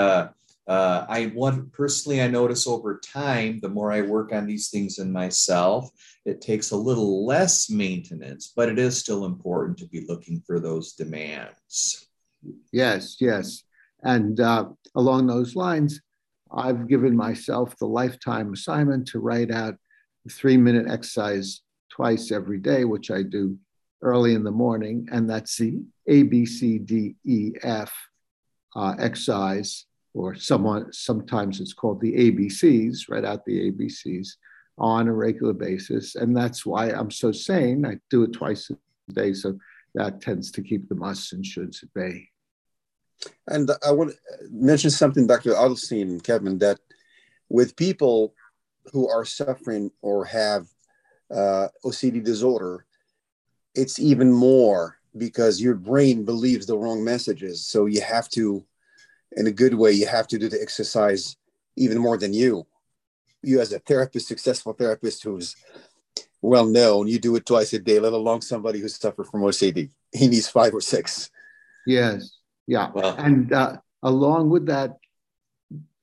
uh, 0.70 1.06
I 1.10 1.32
want 1.34 1.74
personally 1.74 2.22
I 2.22 2.28
notice 2.28 2.68
over 2.68 3.00
time 3.00 3.60
the 3.60 3.70
more 3.70 3.92
I 3.92 4.02
work 4.02 4.32
on 4.32 4.46
these 4.46 4.70
things 4.70 5.00
in 5.00 5.12
myself, 5.12 5.90
it 6.26 6.42
takes 6.42 6.70
a 6.70 6.78
little 6.78 7.26
less 7.26 7.72
maintenance, 7.72 8.54
but 8.56 8.70
it 8.70 8.78
is 8.78 8.96
still 8.96 9.26
important 9.26 9.80
to 9.80 9.88
be 9.88 10.06
looking 10.08 10.44
for 10.46 10.60
those 10.60 10.94
demands. 10.94 12.08
Yes, 12.72 13.18
yes. 13.20 13.64
And 14.04 14.40
uh, 14.40 14.70
along 14.96 15.26
those 15.26 15.56
lines, 15.56 16.02
I've 16.52 16.88
given 16.88 17.16
myself 17.16 17.76
the 17.80 17.88
lifetime 17.88 18.54
assignment 18.54 19.08
to 19.08 19.20
write 19.20 19.52
out 19.52 19.76
three 20.32 20.58
minute 20.58 20.86
exercise 20.88 21.62
twice 21.90 22.32
every 22.32 22.60
day, 22.60 22.86
which 22.86 23.10
I 23.10 23.24
do 23.24 23.58
early 24.04 24.36
in 24.36 24.44
the 24.44 24.52
morning. 24.52 25.08
And 25.12 25.28
that's 25.28 25.58
the 25.58 25.82
A, 26.06 26.24
B, 26.24 26.46
C, 26.46 26.78
D, 26.78 27.16
E, 27.26 27.54
F 27.64 27.92
uh, 28.76 28.96
exercise, 29.00 29.86
or 30.14 30.36
someone, 30.36 30.92
sometimes 30.92 31.60
it's 31.60 31.74
called 31.74 32.02
the 32.02 32.14
ABCs, 32.14 33.10
write 33.10 33.26
out 33.26 33.46
the 33.46 33.72
ABCs 33.72 34.30
on 34.78 35.08
a 35.08 35.14
regular 35.14 35.54
basis. 35.54 36.16
And 36.16 36.36
that's 36.36 36.66
why 36.66 36.90
I'm 36.90 37.12
so 37.12 37.32
sane. 37.32 37.86
I 37.86 38.00
do 38.10 38.24
it 38.24 38.34
twice 38.34 38.72
a 38.72 39.14
day. 39.14 39.34
So 39.34 39.58
that 39.96 40.22
tends 40.22 40.52
to 40.52 40.62
keep 40.62 40.88
the 40.88 40.96
musts 40.96 41.34
and 41.34 41.44
shoulds 41.44 41.84
at 41.84 41.94
bay. 41.94 42.30
And 43.48 43.70
I 43.86 43.92
want 43.92 44.12
to 44.12 44.18
mention 44.50 44.90
something, 44.90 45.28
Dr. 45.28 45.52
Edelstein 45.52 46.04
and 46.04 46.24
Kevin, 46.24 46.58
that 46.60 46.80
with 47.50 47.76
people 47.76 48.34
who 48.94 49.10
are 49.10 49.26
suffering 49.26 49.92
or 50.02 50.26
have 50.26 50.68
uh, 51.32 51.68
OCD 51.84 52.24
disorder, 52.24 52.86
it's 53.76 54.00
even 54.00 54.32
more 54.32 54.98
because 55.18 55.62
your 55.62 55.76
brain 55.76 56.24
believes 56.24 56.66
the 56.66 56.78
wrong 56.78 57.04
messages. 57.04 57.66
So 57.66 57.88
you 57.88 58.02
have 58.02 58.30
to, 58.30 58.64
in 59.34 59.48
a 59.48 59.52
good 59.52 59.74
way, 59.74 59.92
you 59.92 60.08
have 60.08 60.28
to 60.28 60.38
do 60.40 60.50
the 60.50 60.62
exercise 60.62 61.36
even 61.76 61.98
more 61.98 62.18
than 62.18 62.34
you. 62.34 62.66
You, 63.42 63.62
as 63.62 63.72
a 63.72 63.80
therapist, 63.80 64.28
successful 64.28 64.74
therapist 64.74 65.24
who's 65.24 65.56
well 66.42 66.66
known, 66.66 67.08
you 67.08 67.20
do 67.20 67.36
it 67.36 67.46
twice 67.46 67.72
a 67.74 67.80
day, 67.80 68.00
let 68.00 68.14
alone 68.14 68.42
somebody 68.42 68.80
who 68.80 68.88
suffers 68.88 69.30
from 69.30 69.42
OCD. 69.42 69.90
He 70.12 70.28
needs 70.28 70.50
five 70.50 70.74
or 70.74 70.82
six. 70.82 71.30
Yes. 71.86 72.38
Yeah. 72.68 72.92
Well, 72.94 73.16
And 73.18 73.52
uh, 73.54 73.78
along 74.04 74.50
with 74.50 74.66
that, 74.68 74.98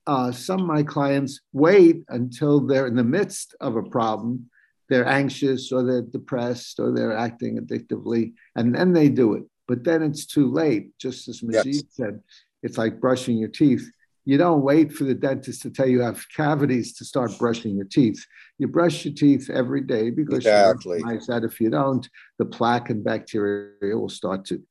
uh, 0.05 0.31
some 0.31 0.61
of 0.61 0.67
my 0.67 0.83
clients 0.83 1.41
wait 1.53 2.03
until 2.07 2.61
they're 2.61 2.87
in 2.87 2.95
the 2.95 3.03
midst 3.03 3.55
of 3.59 3.75
a 3.75 3.83
problem. 3.83 4.49
They're 4.89 5.05
anxious 5.07 5.71
or 5.73 5.83
they're 5.83 6.01
depressed 6.01 6.79
or 6.79 6.91
they're 6.93 7.15
acting 7.15 7.57
addictively, 7.59 8.33
and 8.55 8.73
then 8.73 8.93
they 8.93 9.09
do 9.09 9.33
it. 9.33 9.43
But 9.67 9.83
then 9.83 10.01
it's 10.01 10.25
too 10.25 10.49
late. 10.49 10.97
Just 10.97 11.27
as 11.27 11.43
Majid 11.43 11.65
Yes. 11.65 11.83
said, 11.89 12.21
it's 12.63 12.77
like 12.77 12.99
brushing 12.99 13.37
your 13.37 13.49
teeth. 13.49 13.89
You 14.25 14.37
don't 14.37 14.61
wait 14.61 14.91
for 14.91 15.05
the 15.05 15.15
dentist 15.15 15.61
to 15.61 15.69
tell 15.69 15.87
you 15.87 16.01
have 16.01 16.25
cavities 16.35 16.93
to 16.97 17.05
start 17.05 17.31
brushing 17.39 17.75
your 17.75 17.85
teeth. 17.85 18.25
You 18.57 18.67
brush 18.67 19.05
your 19.05 19.13
teeth 19.13 19.49
every 19.49 19.81
day 19.81 20.09
because 20.09 20.39
Exactly. 20.39 20.97
you 20.97 21.05
recognize 21.05 21.27
that 21.27 21.43
if 21.45 21.61
you 21.61 21.69
don't, 21.69 22.07
the 22.37 22.45
plaque 22.45 22.89
and 22.89 23.03
bacteria 23.03 23.97
will 23.97 24.09
start 24.09 24.43
to 24.45 24.61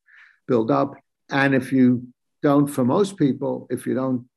build 0.47 0.71
up. 0.71 0.95
And 1.31 1.55
if 1.55 1.73
you 1.73 2.07
don't, 2.43 2.67
for 2.67 2.85
most 2.85 3.17
people, 3.17 3.67
if 3.71 3.87
you 3.87 3.95
don't 3.95 4.29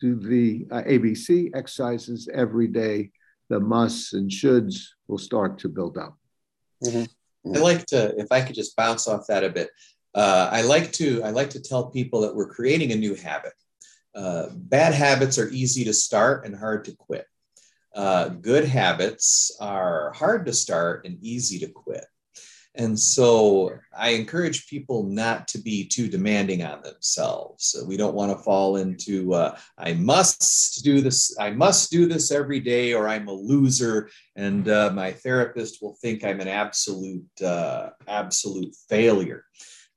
do 0.00 0.16
the 0.16 0.66
uh, 0.72 0.82
ABC 0.82 1.50
exercises 1.54 2.28
every 2.34 2.66
day, 2.66 3.10
the 3.50 3.60
musts 3.60 4.12
and 4.12 4.28
shoulds 4.30 4.76
will 5.06 5.18
start 5.18 5.58
to 5.60 5.68
build 5.68 5.96
up. 5.96 6.18
I 7.54 7.58
like 7.58 7.86
to, 7.86 8.14
if 8.18 8.26
I 8.32 8.40
could 8.40 8.54
just 8.56 8.74
bounce 8.74 9.06
off 9.06 9.26
that 9.28 9.44
a 9.44 9.50
bit. 9.50 9.70
Uh, 10.14 10.48
I 10.50 10.62
like 10.62 10.92
to, 10.92 11.22
I 11.22 11.30
like 11.30 11.50
to 11.50 11.60
tell 11.60 11.90
people 11.90 12.20
that 12.22 12.34
we're 12.34 12.48
creating 12.48 12.92
a 12.92 12.96
new 12.96 13.14
habit. 13.14 13.52
Uh, 14.14 14.46
bad 14.52 14.94
habits 14.94 15.38
are 15.38 15.48
easy 15.48 15.84
to 15.84 15.92
start 15.92 16.46
and 16.46 16.56
hard 16.56 16.84
to 16.84 16.94
quit. 16.94 17.26
Uh, 17.94 18.28
good 18.28 18.64
habits 18.64 19.56
are 19.60 20.12
hard 20.12 20.46
to 20.46 20.52
start 20.52 21.04
and 21.04 21.18
easy 21.22 21.58
to 21.60 21.68
quit. 21.68 22.04
And 22.76 22.98
so 22.98 23.78
I 23.96 24.10
encourage 24.10 24.66
people 24.66 25.04
not 25.04 25.46
to 25.48 25.58
be 25.58 25.86
too 25.86 26.08
demanding 26.08 26.64
on 26.64 26.82
themselves. 26.82 27.76
We 27.86 27.96
don't 27.96 28.16
want 28.16 28.32
to 28.32 28.42
fall 28.42 28.76
into 28.76 29.32
uh, 29.32 29.56
I 29.78 29.92
must 29.92 30.82
do 30.82 31.00
this, 31.00 31.36
I 31.38 31.50
must 31.50 31.92
do 31.92 32.06
this 32.06 32.32
every 32.32 32.58
day, 32.58 32.92
or 32.92 33.06
I'm 33.06 33.28
a 33.28 33.32
loser, 33.32 34.10
and 34.34 34.68
uh, 34.68 34.90
my 34.92 35.12
therapist 35.12 35.82
will 35.82 35.94
think 35.94 36.24
I'm 36.24 36.40
an 36.40 36.48
absolute 36.48 37.40
uh, 37.40 37.90
absolute 38.08 38.74
failure. 38.88 39.44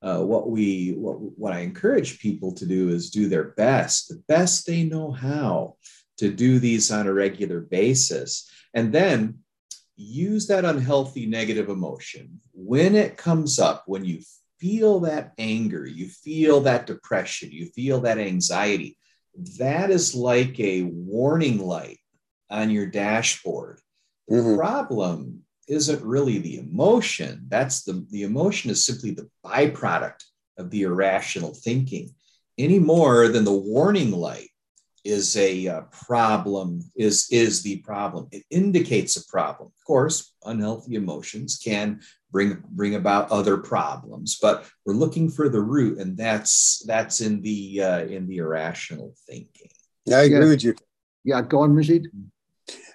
Uh, 0.00 0.22
what 0.22 0.48
we 0.48 0.92
what, 0.92 1.16
what 1.38 1.52
I 1.52 1.60
encourage 1.60 2.20
people 2.20 2.52
to 2.52 2.66
do 2.66 2.90
is 2.90 3.10
do 3.10 3.28
their 3.28 3.50
best, 3.56 4.08
the 4.08 4.22
best 4.28 4.66
they 4.66 4.84
know 4.84 5.10
how 5.10 5.76
to 6.18 6.30
do 6.30 6.58
these 6.58 6.90
on 6.90 7.06
a 7.06 7.12
regular 7.12 7.60
basis, 7.60 8.48
and 8.74 8.92
then 8.92 9.38
use 9.96 10.46
that 10.46 10.64
unhealthy 10.64 11.26
negative 11.26 11.68
emotion 11.68 12.40
when 12.52 12.94
it 12.94 13.16
comes 13.16 13.58
up, 13.58 13.84
when 13.86 14.04
you 14.04 14.20
feel 14.60 15.00
that 15.00 15.32
anger, 15.38 15.86
you 15.86 16.08
feel 16.08 16.60
that 16.60 16.86
depression, 16.86 17.50
you 17.50 17.66
feel 17.66 18.00
that 18.00 18.18
anxiety. 18.18 18.96
That 19.58 19.90
is 19.90 20.14
like 20.14 20.58
a 20.60 20.82
warning 20.82 21.58
light 21.58 21.98
on 22.50 22.70
your 22.70 22.86
dashboard. 22.86 23.80
The 24.26 24.36
Mhm. 24.36 24.56
problem 24.56 25.44
isn't 25.68 26.02
really 26.02 26.38
the 26.38 26.58
emotion. 26.58 27.46
That's 27.48 27.82
the, 27.82 28.06
the 28.10 28.22
emotion 28.22 28.70
is 28.70 28.84
simply 28.84 29.10
the 29.10 29.28
byproduct 29.44 30.24
of 30.58 30.70
the 30.70 30.82
irrational 30.82 31.54
thinking, 31.54 32.10
any 32.58 32.78
more 32.78 33.28
than 33.28 33.44
the 33.44 33.52
warning 33.52 34.10
light 34.10 34.50
is 35.04 35.36
a 35.36 35.68
uh, 35.68 35.80
problem 36.06 36.82
is 36.96 37.28
is 37.30 37.62
the 37.62 37.78
problem 37.78 38.28
it 38.30 38.42
indicates 38.50 39.16
a 39.16 39.26
problem 39.26 39.68
of 39.68 39.84
course 39.86 40.34
unhealthy 40.44 40.96
emotions 40.96 41.58
can 41.62 42.00
bring 42.30 42.62
bring 42.70 42.94
about 42.94 43.30
other 43.30 43.56
problems 43.56 44.38
but 44.42 44.66
we're 44.84 44.92
looking 44.92 45.30
for 45.30 45.48
the 45.48 45.60
root 45.60 45.98
and 45.98 46.16
that's 46.16 46.82
that's 46.86 47.20
in 47.20 47.40
the 47.42 47.80
uh, 47.82 48.00
in 48.06 48.26
the 48.26 48.38
irrational 48.38 49.14
thinking 49.26 49.70
yeah 50.04 50.18
i 50.18 50.22
agree 50.22 50.40
yeah. 50.40 50.48
with 50.48 50.64
you 50.64 50.74
yeah 51.24 51.42
go 51.42 51.60
on 51.60 51.74
Majid. 51.74 52.08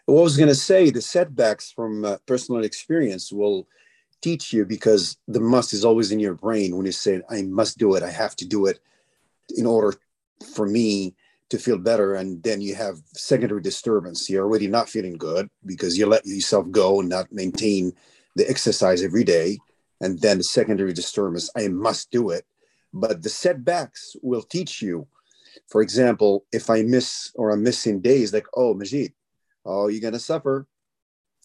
What 0.05 0.19
i 0.19 0.23
was 0.23 0.37
going 0.37 0.49
to 0.49 0.55
say 0.55 0.89
the 0.89 1.01
setbacks 1.01 1.71
from 1.71 2.05
uh, 2.05 2.17
personal 2.25 2.63
experience 2.63 3.31
will 3.31 3.67
teach 4.23 4.53
you 4.53 4.65
because 4.65 5.17
the 5.27 5.39
must 5.39 5.73
is 5.73 5.83
always 5.83 6.11
in 6.11 6.19
your 6.19 6.33
brain 6.33 6.75
when 6.75 6.85
you 6.85 6.91
say 6.91 7.21
i 7.29 7.41
must 7.43 7.77
do 7.77 7.93
it. 7.95 8.01
I 8.01 8.09
have 8.09 8.35
to 8.37 8.47
do 8.47 8.65
it 8.65 8.79
in 9.55 9.65
order 9.65 9.97
for 10.55 10.65
me 10.65 11.13
to 11.49 11.57
feel 11.57 11.77
better. 11.77 12.15
And 12.15 12.41
then 12.41 12.61
you 12.61 12.73
have 12.73 12.97
secondary 13.13 13.61
disturbance. 13.61 14.29
You're 14.29 14.45
already 14.45 14.67
not 14.67 14.89
feeling 14.89 15.17
good 15.17 15.49
because 15.65 15.97
you 15.97 16.05
let 16.07 16.25
yourself 16.25 16.71
go 16.71 17.01
and 17.01 17.09
not 17.09 17.31
maintain 17.31 17.91
the 18.35 18.49
exercise 18.49 19.03
every 19.03 19.25
day. 19.25 19.59
And 20.01 20.19
then 20.21 20.37
the 20.37 20.43
secondary 20.43 20.93
disturbance 20.93 21.49
i 21.55 21.67
must 21.67 22.11
do 22.11 22.29
it. 22.29 22.45
But 22.93 23.21
the 23.23 23.29
setbacks 23.29 24.15
will 24.21 24.41
teach 24.41 24.81
you. 24.81 25.07
For 25.69 25.81
example 25.81 26.45
if 26.51 26.69
i 26.69 26.81
miss 26.81 27.31
or 27.35 27.51
i'm 27.51 27.63
missing 27.63 27.99
days 27.99 28.33
like 28.33 28.47
oh 28.55 28.73
majid 28.73 29.13
oh 29.65 29.87
you're 29.87 30.01
going 30.01 30.13
to 30.13 30.19
suffer. 30.19 30.67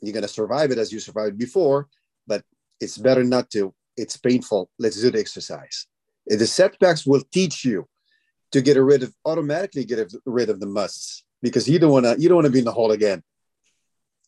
You're 0.01 0.13
going 0.13 0.23
to 0.23 0.29
survive 0.29 0.71
it 0.71 0.79
as 0.79 0.93
you 0.93 1.01
survived 1.01 1.37
before 1.39 1.89
but 2.29 2.45
it's 2.81 2.99
better 2.99 3.25
not 3.25 3.51
to. 3.51 3.75
It's 3.97 4.17
painful. 4.17 4.71
Let's 4.79 5.01
do 5.01 5.11
the 5.11 5.19
exercise. 5.19 5.87
The 6.27 6.47
setbacks 6.47 7.05
will 7.07 7.23
teach 7.33 7.65
you 7.65 7.89
to 8.53 8.61
get 8.61 8.77
rid 8.77 9.03
of 9.03 9.13
automatically 9.25 9.85
get 9.85 10.13
rid 10.25 10.51
of 10.51 10.61
the 10.61 10.67
musts 10.67 11.25
because 11.43 11.69
you 11.69 11.79
don't 11.79 11.91
want 11.91 12.05
to 12.05 12.17
you 12.21 12.29
don't 12.29 12.37
want 12.37 12.47
to 12.47 12.53
be 12.53 12.61
in 12.61 12.65
the 12.65 12.73
hole 12.73 12.93
again. 12.93 13.23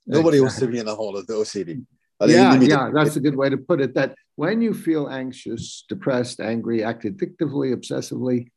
Nobody 0.06 0.40
wants 0.40 0.58
to 0.58 0.66
be 0.66 0.78
in 0.78 0.86
the 0.86 0.96
hole 0.96 1.16
of 1.16 1.26
the 1.26 1.34
ocd 1.34 1.84
yeah, 2.26 2.54
yeah, 2.60 2.90
that's 2.92 3.16
a 3.16 3.20
good 3.20 3.36
way 3.36 3.48
to 3.48 3.56
put 3.56 3.80
it. 3.80 3.94
That 3.94 4.14
when 4.36 4.60
you 4.60 4.74
feel 4.74 5.08
anxious, 5.08 5.84
depressed, 5.88 6.38
angry, 6.38 6.84
act 6.84 7.04
addictively, 7.04 7.74
obsessively, 7.74 8.50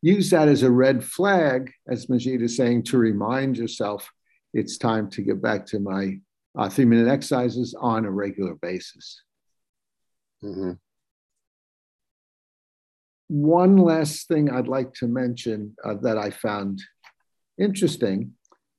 use 0.00 0.30
that 0.30 0.46
as 0.46 0.62
a 0.62 0.70
red 0.70 1.02
flag, 1.02 1.72
as 1.88 2.08
Majid 2.08 2.40
is 2.40 2.56
saying, 2.56 2.84
to 2.84 2.98
remind 2.98 3.58
yourself 3.58 4.08
it's 4.52 4.78
time 4.78 5.08
to 5.10 5.22
get 5.22 5.40
back 5.40 5.66
to 5.66 5.78
my 5.78 6.18
uh, 6.56 6.68
three 6.68 6.84
minute 6.84 7.08
exercises 7.08 7.74
on 7.78 8.04
a 8.04 8.10
regular 8.10 8.54
basis. 8.54 9.22
Mm-hmm. 10.42 10.72
One 13.28 13.76
last 13.76 14.26
thing 14.26 14.50
I'd 14.50 14.66
like 14.66 14.92
to 14.94 15.06
mention 15.06 15.76
uh, 15.84 15.94
that 16.02 16.18
I 16.18 16.30
found 16.30 16.82
interesting, 17.58 18.32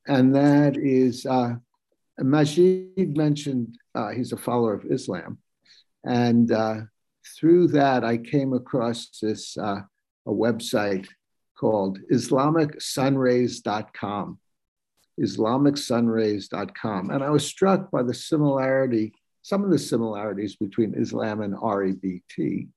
and 0.08 0.36
that 0.36 0.76
is 0.78 1.26
uh, 1.26 1.54
Majid 2.20 3.16
mentioned 3.16 3.78
uh, 3.96 4.10
he's 4.10 4.34
a 4.34 4.38
follower 4.38 4.74
of 4.74 4.92
Islam. 4.92 5.38
And 6.04 6.52
uh, 6.52 6.82
through 7.38 7.68
that, 7.70 8.04
I 8.04 8.18
came 8.18 8.52
across 8.54 9.20
this 9.22 9.58
uh, 9.58 9.82
a 10.26 10.32
website 10.32 11.08
called 11.58 12.00
IslamicSunrays.com. 12.12 14.40
IslamicSunrays.com. 15.22 17.10
And 17.10 17.24
I 17.24 17.30
was 17.30 17.46
struck 17.46 17.92
by 17.92 18.04
the 18.04 18.14
similarity, 18.14 19.14
some 19.42 19.64
of 19.64 19.72
the 19.72 19.80
similarities 19.80 20.56
between 20.56 20.94
Islam 20.96 21.42
and 21.42 21.56
REBT. 21.56 22.68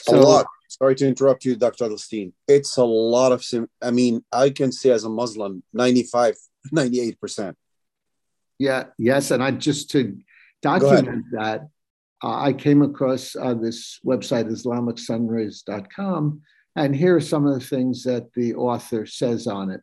So, 0.00 0.16
a 0.16 0.20
lot. 0.20 0.46
Sorry 0.68 0.94
to 0.96 1.08
interrupt 1.08 1.44
you, 1.44 1.56
Dr. 1.56 1.86
Edelstein. 1.88 2.32
It's 2.46 2.76
a 2.76 2.84
lot 2.84 3.32
of, 3.32 3.42
sim- 3.42 3.70
I 3.82 3.90
mean, 3.90 4.24
I 4.32 4.50
can 4.50 4.70
say 4.70 4.90
as 4.90 5.04
a 5.04 5.08
Muslim, 5.08 5.64
95, 5.72 6.36
98%. 6.72 7.54
Yeah, 8.58 8.84
yes. 8.98 9.30
And 9.32 9.42
I 9.42 9.50
just 9.50 9.90
to 9.90 10.16
document 10.62 11.24
that, 11.32 11.68
uh, 12.22 12.38
I 12.40 12.52
came 12.52 12.82
across 12.82 13.34
uh, 13.34 13.54
this 13.54 13.98
website, 14.04 14.50
IslamicSunrays.com, 14.50 16.42
and 16.76 16.94
here 16.94 17.16
are 17.16 17.20
some 17.20 17.46
of 17.46 17.54
the 17.58 17.66
things 17.66 18.04
that 18.04 18.32
the 18.34 18.54
author 18.54 19.06
says 19.06 19.46
on 19.46 19.70
it. 19.70 19.80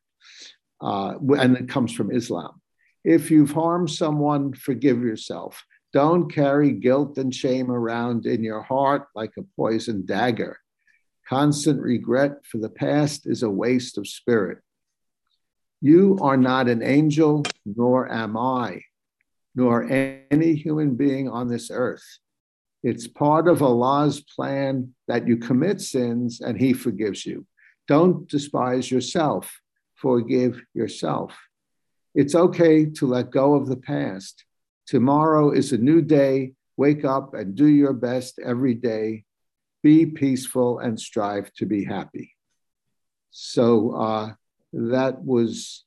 Uh, 0.80 1.16
and 1.38 1.58
it 1.58 1.70
comes 1.70 1.92
from 1.92 2.12
Islam. 2.12 2.62
If 3.04 3.32
you've 3.32 3.52
harmed 3.52 3.90
someone, 3.90 4.54
forgive 4.54 5.02
yourself. 5.02 5.64
Don't 5.94 6.32
carry 6.32 6.74
guilt 6.74 7.18
and 7.18 7.34
shame 7.34 7.72
around 7.72 8.26
in 8.26 8.44
your 8.44 8.62
heart 8.62 9.08
like 9.16 9.32
a 9.38 9.46
poisoned 9.56 10.08
dagger. 10.08 10.60
Constant 11.28 11.82
regret 11.82 12.46
for 12.46 12.58
the 12.58 12.70
past 12.70 13.26
is 13.26 13.44
a 13.44 13.50
waste 13.50 13.98
of 13.98 14.08
spirit. 14.08 14.60
You 15.82 16.18
are 16.22 16.38
not 16.38 16.68
an 16.68 16.82
angel, 16.82 17.44
nor 17.66 18.12
am 18.12 18.36
I, 18.36 18.82
nor 19.56 19.84
any 19.90 20.56
human 20.56 20.96
being 20.96 21.30
on 21.30 21.48
this 21.48 21.70
earth. 21.72 22.06
It's 22.84 23.08
part 23.08 23.48
of 23.48 23.62
Allah's 23.62 24.22
plan 24.22 24.94
that 25.08 25.28
you 25.28 25.38
commit 25.38 25.82
sins 25.82 26.42
and 26.42 26.60
He 26.60 26.74
forgives 26.74 27.26
you. 27.26 27.46
Don't 27.88 28.28
despise 28.28 28.90
yourself, 28.90 29.60
forgive 29.98 30.62
yourself. 30.74 31.38
It's 32.16 32.36
okay 32.36 32.86
to 32.86 33.06
let 33.06 33.30
go 33.30 33.56
of 33.56 33.68
the 33.68 33.78
past. 33.78 34.46
Tomorrow 34.88 35.52
is 35.52 35.72
a 35.72 35.78
new 35.78 36.02
day. 36.02 36.54
Wake 36.78 37.06
up 37.06 37.34
and 37.34 37.56
do 37.56 37.68
your 37.68 37.94
best 37.94 38.40
every 38.44 38.74
day. 38.74 39.26
Be 39.84 40.06
peaceful 40.06 40.80
and 40.80 41.00
strive 41.00 41.52
to 41.54 41.66
be 41.66 41.84
happy. 41.84 42.36
So, 43.32 43.92
uh, 43.92 44.34
that 44.74 45.24
was 45.24 45.86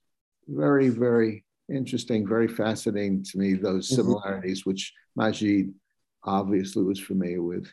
very, 0.49 0.89
very 0.89 1.45
interesting, 1.73 2.27
very 2.27 2.49
fascinating 2.49 3.25
to 3.25 3.39
me, 3.39 3.55
those 3.55 3.87
mm-hmm. 3.87 3.97
similarities, 3.97 4.61
mm-hmm. 4.61 4.71
which 4.71 4.93
Majid 5.17 5.75
obviously 6.25 6.83
was 6.83 7.01
familiar 7.01 7.43
with. 7.43 7.73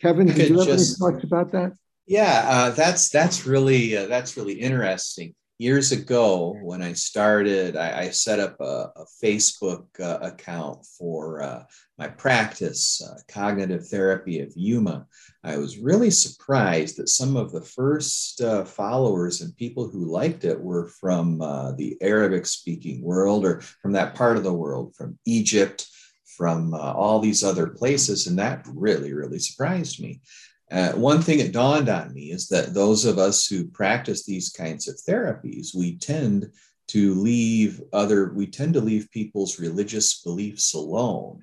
Kevin, 0.00 0.26
did 0.26 0.50
you 0.50 0.58
have 0.58 0.66
just, 0.66 1.00
any 1.00 1.12
thoughts 1.12 1.24
about 1.24 1.52
that? 1.52 1.72
Yeah, 2.06 2.44
uh, 2.46 2.70
that's 2.70 3.08
that's 3.08 3.46
really 3.46 3.96
uh, 3.96 4.06
that's 4.06 4.36
really 4.36 4.54
interesting 4.54 5.34
years 5.58 5.92
ago 5.92 6.56
when 6.62 6.82
I 6.82 6.92
started, 6.94 7.76
I, 7.76 8.00
I 8.00 8.10
set 8.10 8.40
up 8.40 8.60
a, 8.60 8.90
a 8.96 9.04
Facebook 9.22 9.86
uh, 10.00 10.18
account 10.20 10.84
for 10.84 11.42
uh, 11.42 11.64
my 11.96 12.08
practice, 12.08 13.00
uh, 13.00 13.18
cognitive 13.28 13.86
therapy 13.86 14.40
of 14.40 14.52
Yuma. 14.56 15.06
I 15.44 15.58
was 15.58 15.78
really 15.78 16.10
surprised 16.10 16.96
that 16.96 17.08
some 17.08 17.36
of 17.36 17.52
the 17.52 17.62
first 17.62 18.40
uh, 18.40 18.64
followers 18.64 19.42
and 19.42 19.56
people 19.56 19.88
who 19.88 20.06
liked 20.06 20.44
it 20.44 20.60
were 20.60 20.88
from 20.88 21.40
uh, 21.40 21.72
the 21.72 21.96
Arabic 22.00 22.46
speaking 22.46 23.02
world 23.02 23.44
or 23.44 23.60
from 23.60 23.92
that 23.92 24.14
part 24.14 24.36
of 24.36 24.42
the 24.42 24.52
world, 24.52 24.94
from 24.96 25.18
Egypt, 25.24 25.86
from 26.36 26.74
uh, 26.74 26.78
all 26.78 27.20
these 27.20 27.44
other 27.44 27.68
places. 27.68 28.26
And 28.26 28.38
that 28.40 28.66
really, 28.66 29.12
really 29.12 29.38
surprised 29.38 30.00
me. 30.00 30.20
Uh, 30.74 30.90
one 30.94 31.22
thing 31.22 31.38
that 31.38 31.52
dawned 31.52 31.88
on 31.88 32.12
me 32.12 32.32
is 32.32 32.48
that 32.48 32.74
those 32.74 33.04
of 33.04 33.16
us 33.16 33.46
who 33.46 33.64
practice 33.64 34.24
these 34.24 34.50
kinds 34.50 34.88
of 34.88 34.96
therapies, 35.08 35.72
we 35.72 35.96
tend 35.96 36.50
to 36.88 37.14
leave 37.14 37.80
other, 37.92 38.32
we 38.34 38.44
tend 38.44 38.74
to 38.74 38.80
leave 38.80 39.08
people's 39.12 39.60
religious 39.60 40.20
beliefs 40.22 40.74
alone. 40.74 41.40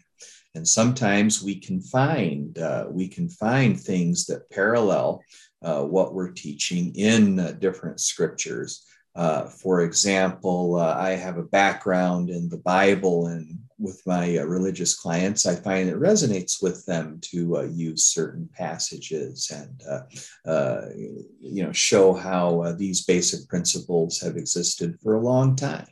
And 0.54 0.68
sometimes 0.68 1.42
we 1.42 1.56
can 1.56 1.80
find, 1.80 2.60
uh, 2.60 2.88
we 2.90 3.08
can 3.08 3.30
find 3.30 3.80
things 3.80 4.26
that 4.26 4.50
parallel 4.50 5.24
uh, 5.62 5.84
what 5.84 6.14
we're 6.14 6.32
teaching 6.32 6.94
in 6.96 7.40
uh, 7.40 7.54
different 7.54 8.02
scriptures. 8.02 8.86
Uh, 9.16 9.46
for 9.46 9.82
example, 9.82 10.76
uh, 10.76 10.94
I 10.98 11.12
have 11.12 11.38
a 11.38 11.44
background 11.44 12.30
in 12.30 12.50
the 12.50 12.58
Bible 12.58 13.28
and 13.28 13.60
with 13.82 14.02
my 14.06 14.38
uh, 14.38 14.44
religious 14.44 14.96
clients, 14.96 15.46
I 15.46 15.56
find 15.56 15.90
it 15.90 16.00
resonates 16.00 16.62
with 16.62 16.86
them 16.86 17.20
to 17.32 17.58
uh, 17.58 17.62
use 17.64 18.06
certain 18.06 18.48
passages 18.54 19.52
and 19.52 19.82
uh, 19.90 20.50
uh 20.50 20.90
you 20.96 21.64
know 21.64 21.72
show 21.72 22.14
how 22.14 22.62
uh, 22.62 22.74
these 22.74 23.04
basic 23.04 23.50
principles 23.50 24.20
have 24.22 24.38
existed 24.38 25.00
for 25.02 25.16
a 25.16 25.20
long 25.20 25.56
time. 25.56 25.88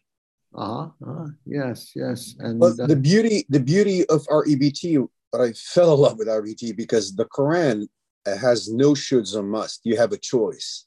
Uh-huh. 0.56 0.89
uh-huh. 1.06 1.28
Yes, 1.45 1.91
yes. 1.95 2.36
And 2.39 2.60
but 2.60 2.80
uh, 2.80 2.88
the 2.88 2.95
beauty, 2.95 3.45
the 3.49 3.60
beauty 3.60 4.06
of 4.08 4.25
REBT, 4.28 5.08
but 5.32 5.41
I 5.41 5.54
fell 5.54 5.93
in 5.93 5.99
love 5.99 6.17
with 6.17 6.28
REBT 6.28 6.75
because 6.75 7.15
the 7.15 7.25
Quran 7.25 7.88
has 8.25 8.71
no 8.71 8.93
shoulds 8.93 9.36
or 9.36 9.43
must. 9.43 9.82
You 9.84 9.97
have 9.97 10.12
a 10.12 10.17
choice. 10.17 10.86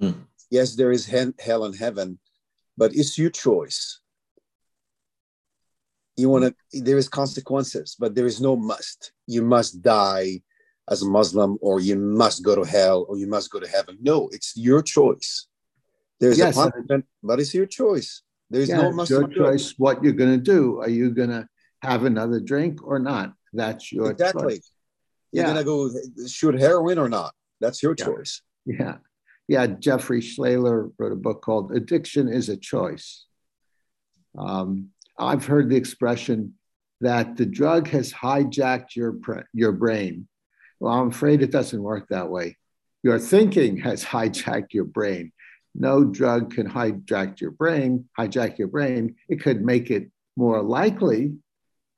Mm. 0.00 0.26
Yes, 0.50 0.76
there 0.76 0.92
is 0.92 1.06
hell 1.06 1.64
and 1.64 1.74
heaven, 1.74 2.18
but 2.76 2.94
it's 2.94 3.16
your 3.16 3.30
choice 3.30 4.01
you 6.16 6.28
want 6.28 6.44
to 6.44 6.80
there 6.82 6.98
is 6.98 7.08
consequences 7.08 7.96
but 7.98 8.14
there 8.14 8.26
is 8.26 8.40
no 8.40 8.56
must. 8.56 9.12
You 9.26 9.42
must 9.42 9.82
die 9.82 10.42
as 10.90 11.02
a 11.02 11.06
muslim 11.06 11.58
or 11.60 11.80
you 11.80 11.96
must 11.96 12.42
go 12.42 12.54
to 12.56 12.68
hell 12.68 13.06
or 13.08 13.16
you 13.16 13.26
must 13.26 13.50
go 13.50 13.60
to 13.60 13.68
heaven. 13.68 13.98
No 14.00 14.28
it's 14.32 14.56
your 14.56 14.82
choice. 14.82 15.46
There's 16.20 16.38
yes, 16.38 16.56
a 16.56 16.70
punishment 16.70 17.06
but 17.22 17.40
it's 17.40 17.54
your 17.54 17.66
choice. 17.66 18.22
There's 18.50 18.68
yeah, 18.68 18.82
no 18.82 18.92
must 18.92 19.10
your 19.10 19.28
choice. 19.28 19.74
what 19.78 20.04
you're 20.04 20.12
going 20.12 20.32
to 20.32 20.42
do. 20.42 20.80
Are 20.80 20.88
you 20.88 21.10
going 21.10 21.30
to 21.30 21.48
have 21.80 22.04
another 22.04 22.38
drink 22.38 22.86
or 22.86 22.98
not? 22.98 23.32
That's 23.52 23.90
your 23.90 24.10
exactly. 24.10 24.56
choice. 24.56 24.70
you're 25.32 25.46
yeah. 25.46 25.52
going 25.52 25.64
to 25.64 25.64
go 25.64 26.26
shoot 26.26 26.60
heroin 26.60 26.98
or 26.98 27.08
not. 27.08 27.32
That's 27.60 27.82
your 27.82 27.94
yeah. 27.98 28.04
choice. 28.04 28.42
Yeah. 28.66 28.96
Yeah, 29.48 29.66
Jeffrey 29.66 30.20
Schaler 30.20 30.92
wrote 30.98 31.12
a 31.12 31.16
book 31.16 31.42
called 31.42 31.72
Addiction 31.72 32.28
is 32.28 32.48
a 32.48 32.56
Choice. 32.56 33.26
Um, 34.38 34.90
I've 35.18 35.44
heard 35.44 35.68
the 35.68 35.76
expression 35.76 36.54
that 37.00 37.36
the 37.36 37.46
drug 37.46 37.88
has 37.88 38.12
hijacked 38.12 38.94
your, 38.96 39.18
your 39.52 39.72
brain. 39.72 40.28
Well, 40.80 40.94
I'm 40.94 41.08
afraid 41.08 41.42
it 41.42 41.50
doesn't 41.50 41.82
work 41.82 42.08
that 42.08 42.30
way. 42.30 42.56
Your 43.02 43.18
thinking 43.18 43.78
has 43.78 44.04
hijacked 44.14 44.72
your 44.72 44.84
brain. 44.84 45.32
No 45.74 46.04
drug 46.04 46.54
can 46.54 46.68
hijack 46.68 47.40
your 47.40 47.50
brain, 47.50 48.08
hijack 48.18 48.58
your 48.58 48.68
brain. 48.68 49.16
It 49.28 49.42
could 49.42 49.64
make 49.64 49.90
it 49.90 50.10
more 50.36 50.62
likely 50.62 51.34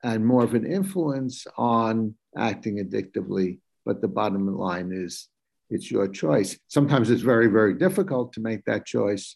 and 0.03 0.25
more 0.25 0.43
of 0.43 0.53
an 0.53 0.65
influence 0.65 1.45
on 1.57 2.15
acting 2.37 2.77
addictively. 2.77 3.59
But 3.85 4.01
the 4.01 4.07
bottom 4.07 4.47
line 4.57 4.91
is 4.93 5.27
it's 5.69 5.91
your 5.91 6.07
choice. 6.07 6.57
Sometimes 6.67 7.09
it's 7.09 7.21
very, 7.21 7.47
very 7.47 7.73
difficult 7.73 8.33
to 8.33 8.39
make 8.39 8.65
that 8.65 8.85
choice, 8.85 9.35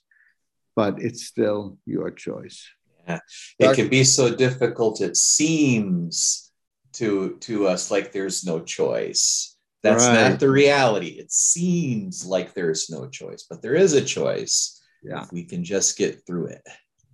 but 0.75 1.01
it's 1.01 1.25
still 1.25 1.77
your 1.85 2.11
choice. 2.11 2.67
Yeah. 3.07 3.19
It 3.59 3.75
can 3.75 3.89
be 3.89 4.03
so 4.03 4.35
difficult, 4.35 5.01
it 5.01 5.17
seems 5.17 6.51
to 6.93 7.37
to 7.41 7.67
us 7.67 7.91
like 7.91 8.11
there's 8.11 8.45
no 8.45 8.61
choice. 8.61 9.55
That's 9.81 10.05
right. 10.05 10.31
not 10.31 10.39
the 10.39 10.49
reality. 10.49 11.07
It 11.07 11.31
seems 11.31 12.25
like 12.25 12.53
there's 12.53 12.89
no 12.89 13.07
choice, 13.07 13.45
but 13.49 13.61
there 13.61 13.75
is 13.75 13.93
a 13.93 14.03
choice. 14.03 14.81
Yeah. 15.01 15.23
If 15.23 15.31
we 15.31 15.45
can 15.45 15.63
just 15.63 15.97
get 15.97 16.25
through 16.25 16.47
it. 16.47 16.61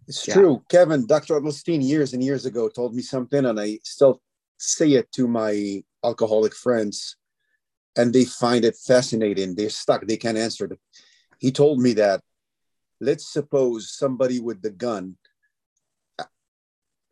It's 0.08 0.28
yeah. 0.28 0.34
true. 0.34 0.64
Kevin, 0.70 1.06
Dr. 1.06 1.40
Edelstein 1.40 1.84
years 1.84 2.14
and 2.14 2.24
years 2.24 2.46
ago 2.46 2.70
told 2.70 2.96
me 2.96 3.04
something, 3.04 3.46
and 3.46 3.60
I 3.60 3.80
still 3.84 4.22
say 4.58 4.94
it 4.94 5.12
to 5.14 5.28
my 5.28 5.84
alcoholic 6.04 6.56
friends, 6.56 7.18
and 7.96 8.12
they 8.12 8.26
find 8.26 8.66
it 8.66 8.76
fascinating. 8.76 9.56
They're 9.56 9.70
stuck, 9.70 10.06
they 10.06 10.18
can't 10.18 10.38
answer 10.38 10.66
it. 10.66 10.80
He 11.40 11.52
told 11.52 11.80
me 11.80 11.94
that 11.94 12.22
let's 13.00 13.32
suppose 13.32 13.96
somebody 13.96 14.40
with 14.40 14.62
the 14.62 14.72
gun 14.72 15.18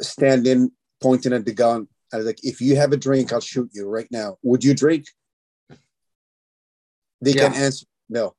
standing, 0.01 0.71
pointing 1.01 1.33
at 1.33 1.45
the 1.45 1.53
gun. 1.53 1.87
I 2.13 2.17
was 2.17 2.25
like, 2.25 2.43
if 2.43 2.61
you 2.61 2.75
have 2.75 2.91
a 2.91 2.97
drink, 2.97 3.33
I'll 3.33 3.39
shoot 3.39 3.69
you 3.73 3.87
right 3.87 4.07
now. 4.11 4.37
Would 4.43 4.63
you 4.63 4.73
drink? 4.73 5.05
They 7.21 7.31
yeah. 7.31 7.49
can 7.49 7.53
answer 7.53 7.85
no. 8.09 8.35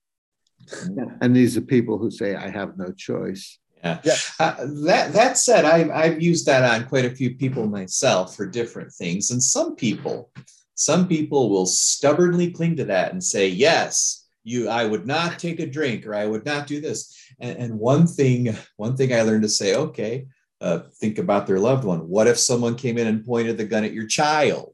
And 1.20 1.34
these 1.34 1.56
are 1.56 1.62
people 1.62 1.98
who 1.98 2.10
say, 2.10 2.34
I 2.34 2.48
have 2.48 2.78
no 2.78 2.92
choice. 2.92 3.58
Yeah. 3.82 4.00
yeah. 4.04 4.16
Uh, 4.38 4.66
that 4.84 5.12
that 5.12 5.36
said, 5.36 5.66
I've 5.66 5.90
I've 5.90 6.22
used 6.22 6.46
that 6.46 6.64
on 6.64 6.88
quite 6.88 7.04
a 7.04 7.14
few 7.14 7.34
people 7.34 7.66
myself 7.66 8.34
for 8.34 8.46
different 8.46 8.90
things, 8.92 9.30
and 9.30 9.42
some 9.42 9.76
people, 9.76 10.30
some 10.74 11.06
people 11.06 11.50
will 11.50 11.66
stubbornly 11.66 12.50
cling 12.50 12.76
to 12.76 12.86
that 12.86 13.12
and 13.12 13.22
say, 13.22 13.46
"Yes, 13.48 14.26
you, 14.42 14.70
I 14.70 14.86
would 14.86 15.06
not 15.06 15.38
take 15.38 15.60
a 15.60 15.66
drink, 15.66 16.06
or 16.06 16.14
I 16.14 16.24
would 16.24 16.46
not 16.46 16.66
do 16.66 16.80
this." 16.80 17.14
And, 17.38 17.58
and 17.58 17.78
one 17.78 18.06
thing, 18.06 18.56
one 18.76 18.96
thing 18.96 19.12
I 19.12 19.22
learned 19.22 19.42
to 19.42 19.48
say, 19.48 19.74
okay, 19.74 20.26
uh, 20.64 20.82
think 20.94 21.18
about 21.18 21.46
their 21.46 21.60
loved 21.60 21.84
one. 21.84 22.08
What 22.08 22.26
if 22.26 22.38
someone 22.38 22.74
came 22.74 22.96
in 22.96 23.06
and 23.06 23.24
pointed 23.24 23.58
the 23.58 23.66
gun 23.66 23.84
at 23.84 23.92
your 23.92 24.06
child? 24.06 24.72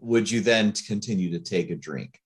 Would 0.00 0.28
you 0.28 0.40
then 0.40 0.72
continue 0.72 1.30
to 1.30 1.38
take 1.38 1.70
a 1.70 1.76
drink? 1.76 2.20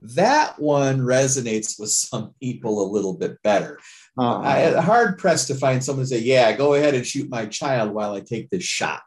That 0.00 0.56
one 0.58 1.00
resonates 1.00 1.78
with 1.78 1.90
some 1.90 2.32
people 2.42 2.82
a 2.82 2.92
little 2.92 3.14
bit 3.14 3.42
better. 3.42 3.80
Uh-huh. 4.16 4.40
I, 4.42 4.80
hard 4.80 5.18
pressed 5.18 5.48
to 5.48 5.56
find 5.56 5.82
someone 5.82 6.04
to 6.04 6.08
say, 6.08 6.20
"Yeah, 6.20 6.52
go 6.52 6.74
ahead 6.74 6.94
and 6.94 7.04
shoot 7.04 7.28
my 7.28 7.46
child 7.46 7.92
while 7.92 8.14
I 8.14 8.20
take 8.20 8.48
this 8.48 8.62
shot." 8.62 9.02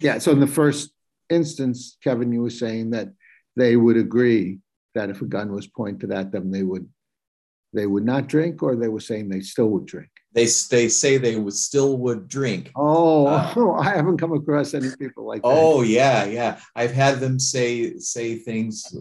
Yeah. 0.00 0.16
So 0.18 0.32
in 0.32 0.40
the 0.40 0.46
first 0.46 0.90
instance, 1.28 1.98
Kevin, 2.02 2.32
you 2.32 2.40
were 2.42 2.50
saying 2.50 2.90
that 2.90 3.10
they 3.56 3.76
would 3.76 3.98
agree 3.98 4.60
that 4.94 5.10
if 5.10 5.20
a 5.20 5.26
gun 5.26 5.52
was 5.52 5.66
pointed 5.66 6.10
at 6.12 6.32
them, 6.32 6.50
they 6.50 6.62
would 6.62 6.88
they 7.74 7.86
would 7.86 8.06
not 8.06 8.26
drink, 8.26 8.62
or 8.62 8.74
they 8.74 8.88
were 8.88 9.00
saying 9.00 9.28
they 9.28 9.40
still 9.40 9.68
would 9.68 9.84
drink. 9.84 10.08
They 10.34 10.46
they 10.70 10.88
say 10.88 11.16
they 11.16 11.36
would 11.36 11.54
still 11.54 11.96
would 11.98 12.28
drink. 12.28 12.72
Oh, 12.74 13.26
uh, 13.26 13.78
I 13.80 13.90
haven't 13.96 14.18
come 14.18 14.32
across 14.32 14.74
any 14.74 14.88
people 14.98 15.24
like 15.24 15.42
that. 15.42 15.48
Oh 15.48 15.82
yeah, 15.82 16.24
yeah. 16.24 16.58
I've 16.74 16.92
had 16.92 17.20
them 17.20 17.38
say 17.38 17.98
say 17.98 18.36
things 18.36 18.94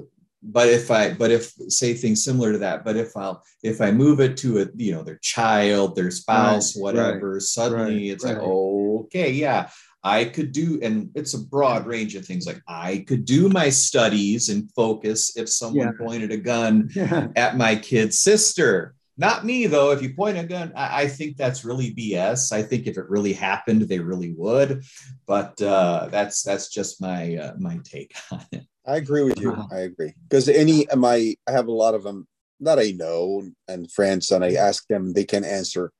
but 0.44 0.68
if 0.68 0.92
I 0.92 1.14
but 1.14 1.32
if 1.32 1.54
say 1.70 1.94
things 1.94 2.24
similar 2.24 2.52
to 2.52 2.58
that, 2.60 2.84
but 2.84 2.98
if 2.98 3.16
I'll 3.16 3.44
if 3.64 3.80
I 3.82 3.92
move 3.92 4.20
it 4.20 4.36
to 4.38 4.62
a 4.62 4.68
you 4.76 4.92
know 4.92 5.02
their 5.02 5.20
child, 5.20 5.96
their 5.96 6.12
spouse, 6.12 6.76
right, 6.76 6.82
whatever, 6.82 7.34
right, 7.34 7.42
suddenly 7.42 7.94
right, 7.94 8.14
it's 8.14 8.26
like 8.26 8.38
okay, 8.38 9.32
yeah, 9.32 9.70
I 10.04 10.26
could 10.26 10.52
do, 10.52 10.80
and 10.84 11.10
it's 11.16 11.34
a 11.34 11.40
broad 11.40 11.88
range 11.88 12.16
of 12.16 12.26
things. 12.26 12.46
Like 12.46 12.62
I 12.68 13.06
could 13.08 13.24
do 13.24 13.48
my 13.48 13.70
studies 13.70 14.50
and 14.50 14.70
focus 14.74 15.38
if 15.38 15.48
someone 15.50 15.94
yeah. 15.98 16.06
pointed 16.06 16.32
a 16.32 16.38
gun 16.38 16.90
yeah. 16.96 17.30
at 17.38 17.56
my 17.56 17.78
kid's 17.78 18.20
sister. 18.20 18.96
Not 19.18 19.46
me 19.46 19.68
though. 19.68 19.92
If 19.92 20.02
you 20.02 20.14
point 20.14 20.38
a 20.38 20.44
gun, 20.44 20.74
I, 20.76 21.04
I, 21.04 21.08
think 21.08 21.38
that's 21.38 21.64
really 21.64 21.94
BS. 21.94 22.52
I 22.52 22.64
think 22.64 22.88
if 22.88 22.98
it 22.98 23.10
really 23.10 23.34
happened, 23.34 23.84
they 23.84 24.00
really 24.00 24.34
would. 24.34 24.84
But 25.28 25.62
uh, 25.62 26.08
that's 26.10 26.42
that's 26.42 26.70
just 26.70 27.00
my 27.00 27.36
uh, 27.36 27.54
my 27.60 27.80
take 27.84 28.16
on 28.32 28.44
it. 28.52 28.66
I 28.86 28.98
agree 28.98 29.24
with 29.24 29.40
you. 29.40 29.56
I 29.72 29.80
agree 29.80 30.14
because 30.28 30.50
any 30.50 30.88
my 30.96 31.36
I 31.48 31.52
have 31.52 31.68
a 31.68 31.72
lot 31.72 31.94
of 31.94 32.04
them 32.04 32.28
that 32.62 32.80
I 32.80 32.92
know 32.92 33.44
and 33.68 33.92
friends, 33.92 34.32
and 34.32 34.44
I 34.44 34.54
ask 34.54 34.88
them, 34.88 35.14
they 35.14 35.26
can 35.26 35.44
answer 35.44 35.92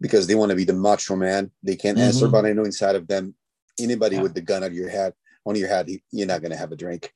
because 0.00 0.26
they 0.26 0.34
want 0.34 0.50
to 0.50 0.56
be 0.56 0.64
the 0.64 0.72
macho 0.72 1.16
man. 1.16 1.50
They 1.62 1.76
can't 1.76 1.98
mm-hmm. 1.98 2.06
answer, 2.06 2.28
but 2.28 2.46
I 2.46 2.52
know 2.52 2.64
inside 2.64 2.96
of 2.96 3.08
them, 3.08 3.34
anybody 3.78 4.16
yeah. 4.16 4.22
with 4.22 4.34
the 4.34 4.40
gun 4.40 4.62
on 4.62 4.74
your 4.74 4.88
head, 4.88 5.14
on 5.44 5.56
your 5.56 5.68
head, 5.68 5.88
you're 6.12 6.26
not 6.26 6.42
going 6.42 6.52
to 6.52 6.58
have 6.58 6.72
a 6.72 6.76
drink. 6.76 7.12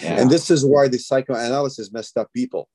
Yeah. 0.00 0.20
And 0.20 0.30
this 0.30 0.50
is 0.50 0.64
why 0.64 0.88
the 0.88 0.98
psychoanalysis 0.98 1.92
messed 1.92 2.16
up 2.18 2.32
people, 2.32 2.68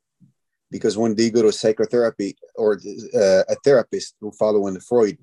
because 0.74 0.98
when 0.98 1.14
they 1.16 1.30
go 1.30 1.44
to 1.44 1.52
psychotherapy 1.52 2.36
or 2.56 2.80
uh, 3.14 3.44
a 3.48 3.56
therapist 3.64 4.16
who 4.20 4.32
follow 4.32 4.66
in 4.66 4.74
the 4.74 4.80
Freud, 4.80 5.20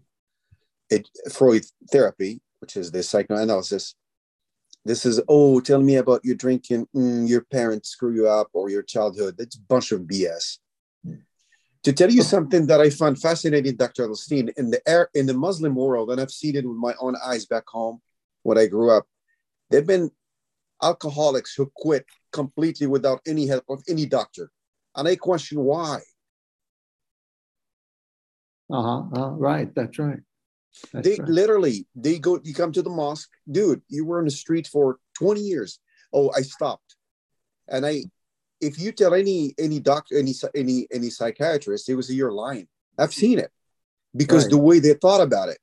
it, 0.89 1.09
Freud 1.33 1.65
therapy, 1.91 2.41
which 2.61 2.77
is 2.77 2.93
the 2.93 3.03
psychoanalysis, 3.03 3.97
this 4.85 5.05
is 5.05 5.21
oh 5.29 5.61
tell 5.61 5.83
me 5.83 5.97
about 5.97 6.25
your 6.25 6.37
drinking. 6.37 6.87
Mm, 6.95 7.29
your 7.29 7.43
parents 7.43 7.91
screw 7.91 8.15
you 8.15 8.29
up 8.29 8.49
or 8.53 8.71
your 8.71 8.83
childhood. 8.83 9.35
That's 9.37 9.57
a 9.57 9.63
bunch 9.69 9.91
of 9.93 10.03
bs 10.03 10.59
to 11.83 11.93
tell 11.93 12.11
you 12.11 12.23
something 12.23 12.67
that 12.67 12.81
i 12.81 12.91
found 12.91 13.21
fascinating 13.21 13.77
dr 13.77 14.03
Edelstein, 14.07 14.51
in 14.57 14.71
the 14.71 14.81
air 14.87 15.09
in 15.15 15.27
the 15.27 15.35
muslim 15.35 15.75
world 15.75 16.11
and 16.11 16.21
i've 16.21 16.31
seen 16.31 16.57
it 16.57 16.67
with 16.67 16.77
my 16.77 16.95
own 17.01 17.15
eyes 17.25 17.47
back 17.47 17.67
home 17.69 18.01
when 18.43 18.59
i 18.59 18.67
grew 18.67 18.91
up 18.91 19.07
there've 19.71 19.87
been 19.87 20.11
alcoholics 20.83 21.55
who 21.55 21.71
quit 21.77 22.05
completely 22.33 22.87
without 22.87 23.21
any 23.27 23.47
help 23.47 23.65
of 23.69 23.83
any 23.89 24.07
doctor 24.07 24.51
and 24.97 25.09
i 25.09 25.17
question 25.17 25.61
why. 25.61 25.99
Uh-huh, 28.73 29.03
uh, 29.21 29.31
right 29.31 29.75
that's 29.75 29.99
right. 29.99 30.21
That's 30.93 31.09
they 31.09 31.17
right. 31.17 31.29
literally 31.29 31.87
they 31.97 32.19
go 32.19 32.41
you 32.45 32.55
come 32.55 32.73
to 32.73 32.83
the 32.83 32.91
mosque 32.91 33.29
dude 33.51 33.83
you 33.89 34.05
were 34.05 34.19
on 34.19 34.27
the 34.27 34.31
street 34.31 34.67
for 34.67 34.99
20 35.19 35.41
years. 35.41 35.81
Oh 36.13 36.31
i 36.37 36.43
stopped. 36.43 36.97
And 37.69 37.85
i 37.85 38.05
if 38.61 38.79
you 38.79 38.93
tell 38.93 39.15
any 39.15 39.55
any 39.59 39.81
doctor 39.81 40.17
any 40.17 40.35
any 40.55 40.87
any 40.93 41.11
psychiatrist 41.11 41.89
it 41.89 41.97
was 41.97 42.11
a 42.11 42.15
year 42.15 42.31
lying. 42.31 42.69
I've 42.99 43.15
seen 43.15 43.39
it. 43.39 43.51
Because 44.15 44.45
right. 44.45 44.51
the 44.51 44.59
way 44.59 44.79
they 44.79 44.95
thought 44.95 45.21
about 45.21 45.49
it 45.49 45.59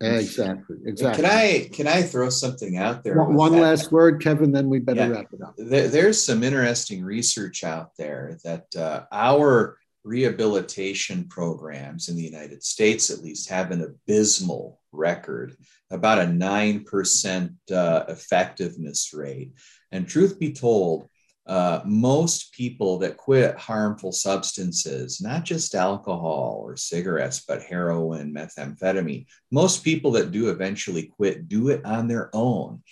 exactly 0.00 0.76
exactly 0.86 1.22
can 1.22 1.30
i 1.30 1.68
can 1.72 1.86
i 1.88 2.00
throw 2.00 2.28
something 2.28 2.76
out 2.76 3.02
there 3.02 3.16
one, 3.16 3.34
one 3.34 3.60
last 3.60 3.90
word 3.90 4.22
kevin 4.22 4.52
then 4.52 4.68
we 4.68 4.78
better 4.78 5.00
yeah. 5.00 5.08
wrap 5.08 5.26
it 5.32 5.42
up 5.42 5.54
there, 5.56 5.88
there's 5.88 6.22
some 6.22 6.44
interesting 6.44 7.02
research 7.02 7.64
out 7.64 7.90
there 7.96 8.38
that 8.44 8.66
uh, 8.76 9.02
our 9.10 9.76
rehabilitation 10.08 11.24
programs 11.24 12.08
in 12.08 12.16
the 12.16 12.22
United 12.22 12.64
States, 12.64 13.10
at 13.10 13.22
least, 13.22 13.48
have 13.50 13.70
an 13.70 13.82
abysmal 13.82 14.80
record, 14.90 15.56
about 15.90 16.18
a 16.18 16.22
9% 16.22 17.54
uh, 17.70 18.04
effectiveness 18.08 19.12
rate. 19.12 19.52
And 19.92 20.08
truth 20.08 20.38
be 20.38 20.52
told, 20.52 21.08
uh, 21.48 21.80
most 21.86 22.52
people 22.52 22.98
that 22.98 23.16
quit 23.16 23.56
harmful 23.56 24.12
substances, 24.12 25.20
not 25.20 25.44
just 25.44 25.74
alcohol 25.74 26.60
or 26.62 26.76
cigarettes, 26.76 27.42
but 27.48 27.62
heroin, 27.62 28.34
methamphetamine, 28.34 29.24
most 29.50 29.82
people 29.82 30.10
that 30.10 30.30
do 30.30 30.50
eventually 30.50 31.04
quit 31.04 31.48
do 31.48 31.70
it 31.70 31.82
on 31.86 32.06
their 32.06 32.30
own. 32.34 32.82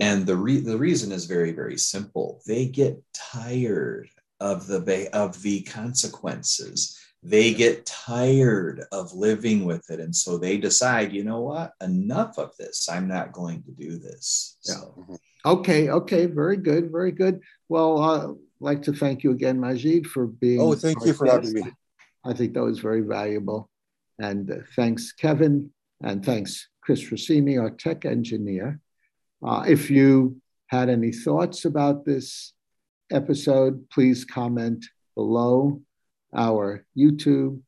And 0.00 0.24
the, 0.24 0.36
re- 0.36 0.60
the 0.60 0.78
reason 0.78 1.12
is 1.12 1.26
very, 1.26 1.52
very 1.52 1.76
simple. 1.76 2.40
They 2.46 2.66
get 2.66 3.02
tired 3.12 4.08
of 4.40 4.66
the 4.66 5.08
of 5.14 5.40
the 5.42 5.62
consequences 5.62 6.98
they 7.22 7.52
get 7.52 7.86
tired 7.86 8.84
of 8.92 9.12
living 9.14 9.64
with 9.64 9.90
it 9.90 9.98
and 9.98 10.14
so 10.14 10.36
they 10.36 10.58
decide 10.58 11.12
you 11.12 11.24
know 11.24 11.40
what 11.40 11.72
enough 11.80 12.38
of 12.38 12.54
this 12.58 12.88
i'm 12.90 13.08
not 13.08 13.32
going 13.32 13.62
to 13.62 13.72
do 13.72 13.98
this 13.98 14.58
yeah. 14.64 14.74
So. 14.74 15.18
Okay 15.46 15.88
okay 15.88 16.26
very 16.26 16.56
good 16.56 16.90
very 16.90 17.12
good 17.12 17.40
well 17.68 18.02
uh, 18.02 18.26
i'd 18.28 18.36
like 18.60 18.82
to 18.82 18.92
thank 18.92 19.22
you 19.22 19.30
again 19.30 19.58
majid 19.60 20.06
for 20.06 20.26
being 20.26 20.60
oh 20.60 20.74
thank 20.74 21.02
you 21.04 21.12
for 21.12 21.26
having 21.26 21.52
me 21.52 21.62
i 22.24 22.32
think 22.32 22.52
that 22.52 22.62
was 22.62 22.80
very 22.80 23.02
valuable 23.02 23.70
and 24.18 24.50
uh, 24.50 24.56
thanks 24.74 25.12
kevin 25.12 25.70
and 26.02 26.24
thanks 26.24 26.68
chris 26.82 27.10
rossini 27.10 27.56
our 27.56 27.70
tech 27.70 28.04
engineer 28.04 28.80
uh, 29.44 29.64
if 29.66 29.90
you 29.90 30.40
had 30.66 30.88
any 30.88 31.12
thoughts 31.12 31.64
about 31.64 32.04
this 32.04 32.52
episode, 33.10 33.88
please 33.90 34.24
comment 34.24 34.84
below. 35.14 35.80
our 36.34 36.84
YouTube. 36.98 37.60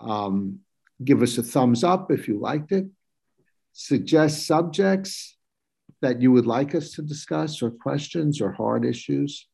Um, 0.00 0.60
give 1.02 1.22
us 1.22 1.38
a 1.38 1.42
thumbs 1.42 1.82
up 1.82 2.12
if 2.12 2.28
you 2.28 2.38
liked 2.38 2.70
it. 2.70 2.86
Suggest 3.72 4.46
subjects 4.46 5.36
that 6.04 6.20
you 6.20 6.30
would 6.30 6.46
like 6.46 6.74
us 6.74 6.90
to 6.90 7.02
discuss, 7.02 7.62
or 7.62 7.70
questions, 7.70 8.42
or 8.42 8.52
hard 8.52 8.84
issues. 8.84 9.48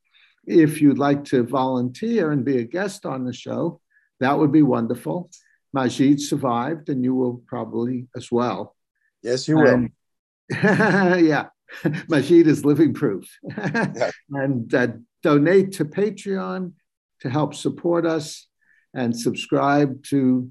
If 0.46 0.82
you'd 0.82 0.98
like 0.98 1.24
to 1.26 1.44
volunteer 1.44 2.32
and 2.32 2.44
be 2.44 2.58
a 2.58 2.64
guest 2.64 3.06
on 3.06 3.24
the 3.24 3.32
show, 3.32 3.80
that 4.18 4.36
would 4.36 4.50
be 4.50 4.62
wonderful. 4.62 5.30
Majid 5.72 6.20
survived, 6.20 6.88
and 6.88 7.04
you 7.04 7.14
will 7.14 7.40
probably 7.46 8.08
as 8.16 8.32
well. 8.32 8.74
Yes, 9.22 9.46
you 9.46 9.58
will. 9.58 9.74
And, 9.74 9.90
yeah, 11.24 11.46
Majid 12.08 12.48
is 12.48 12.64
living 12.64 12.94
proof. 12.94 13.30
and 14.30 14.74
uh, 14.74 14.88
donate 15.22 15.70
to 15.74 15.84
Patreon 15.84 16.72
to 17.20 17.30
help 17.30 17.54
support 17.54 18.06
us 18.06 18.48
and 18.92 19.16
subscribe 19.16 20.02
to 20.06 20.50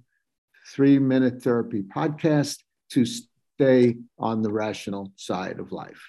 Three 0.73 0.97
Minute 0.97 1.43
Therapy 1.43 1.83
Podcast 1.83 2.59
to 2.91 3.05
stay 3.60 3.98
on 4.17 4.41
the 4.41 4.50
rational 4.52 5.12
side 5.17 5.60
of 5.60 5.74
life. 5.74 6.02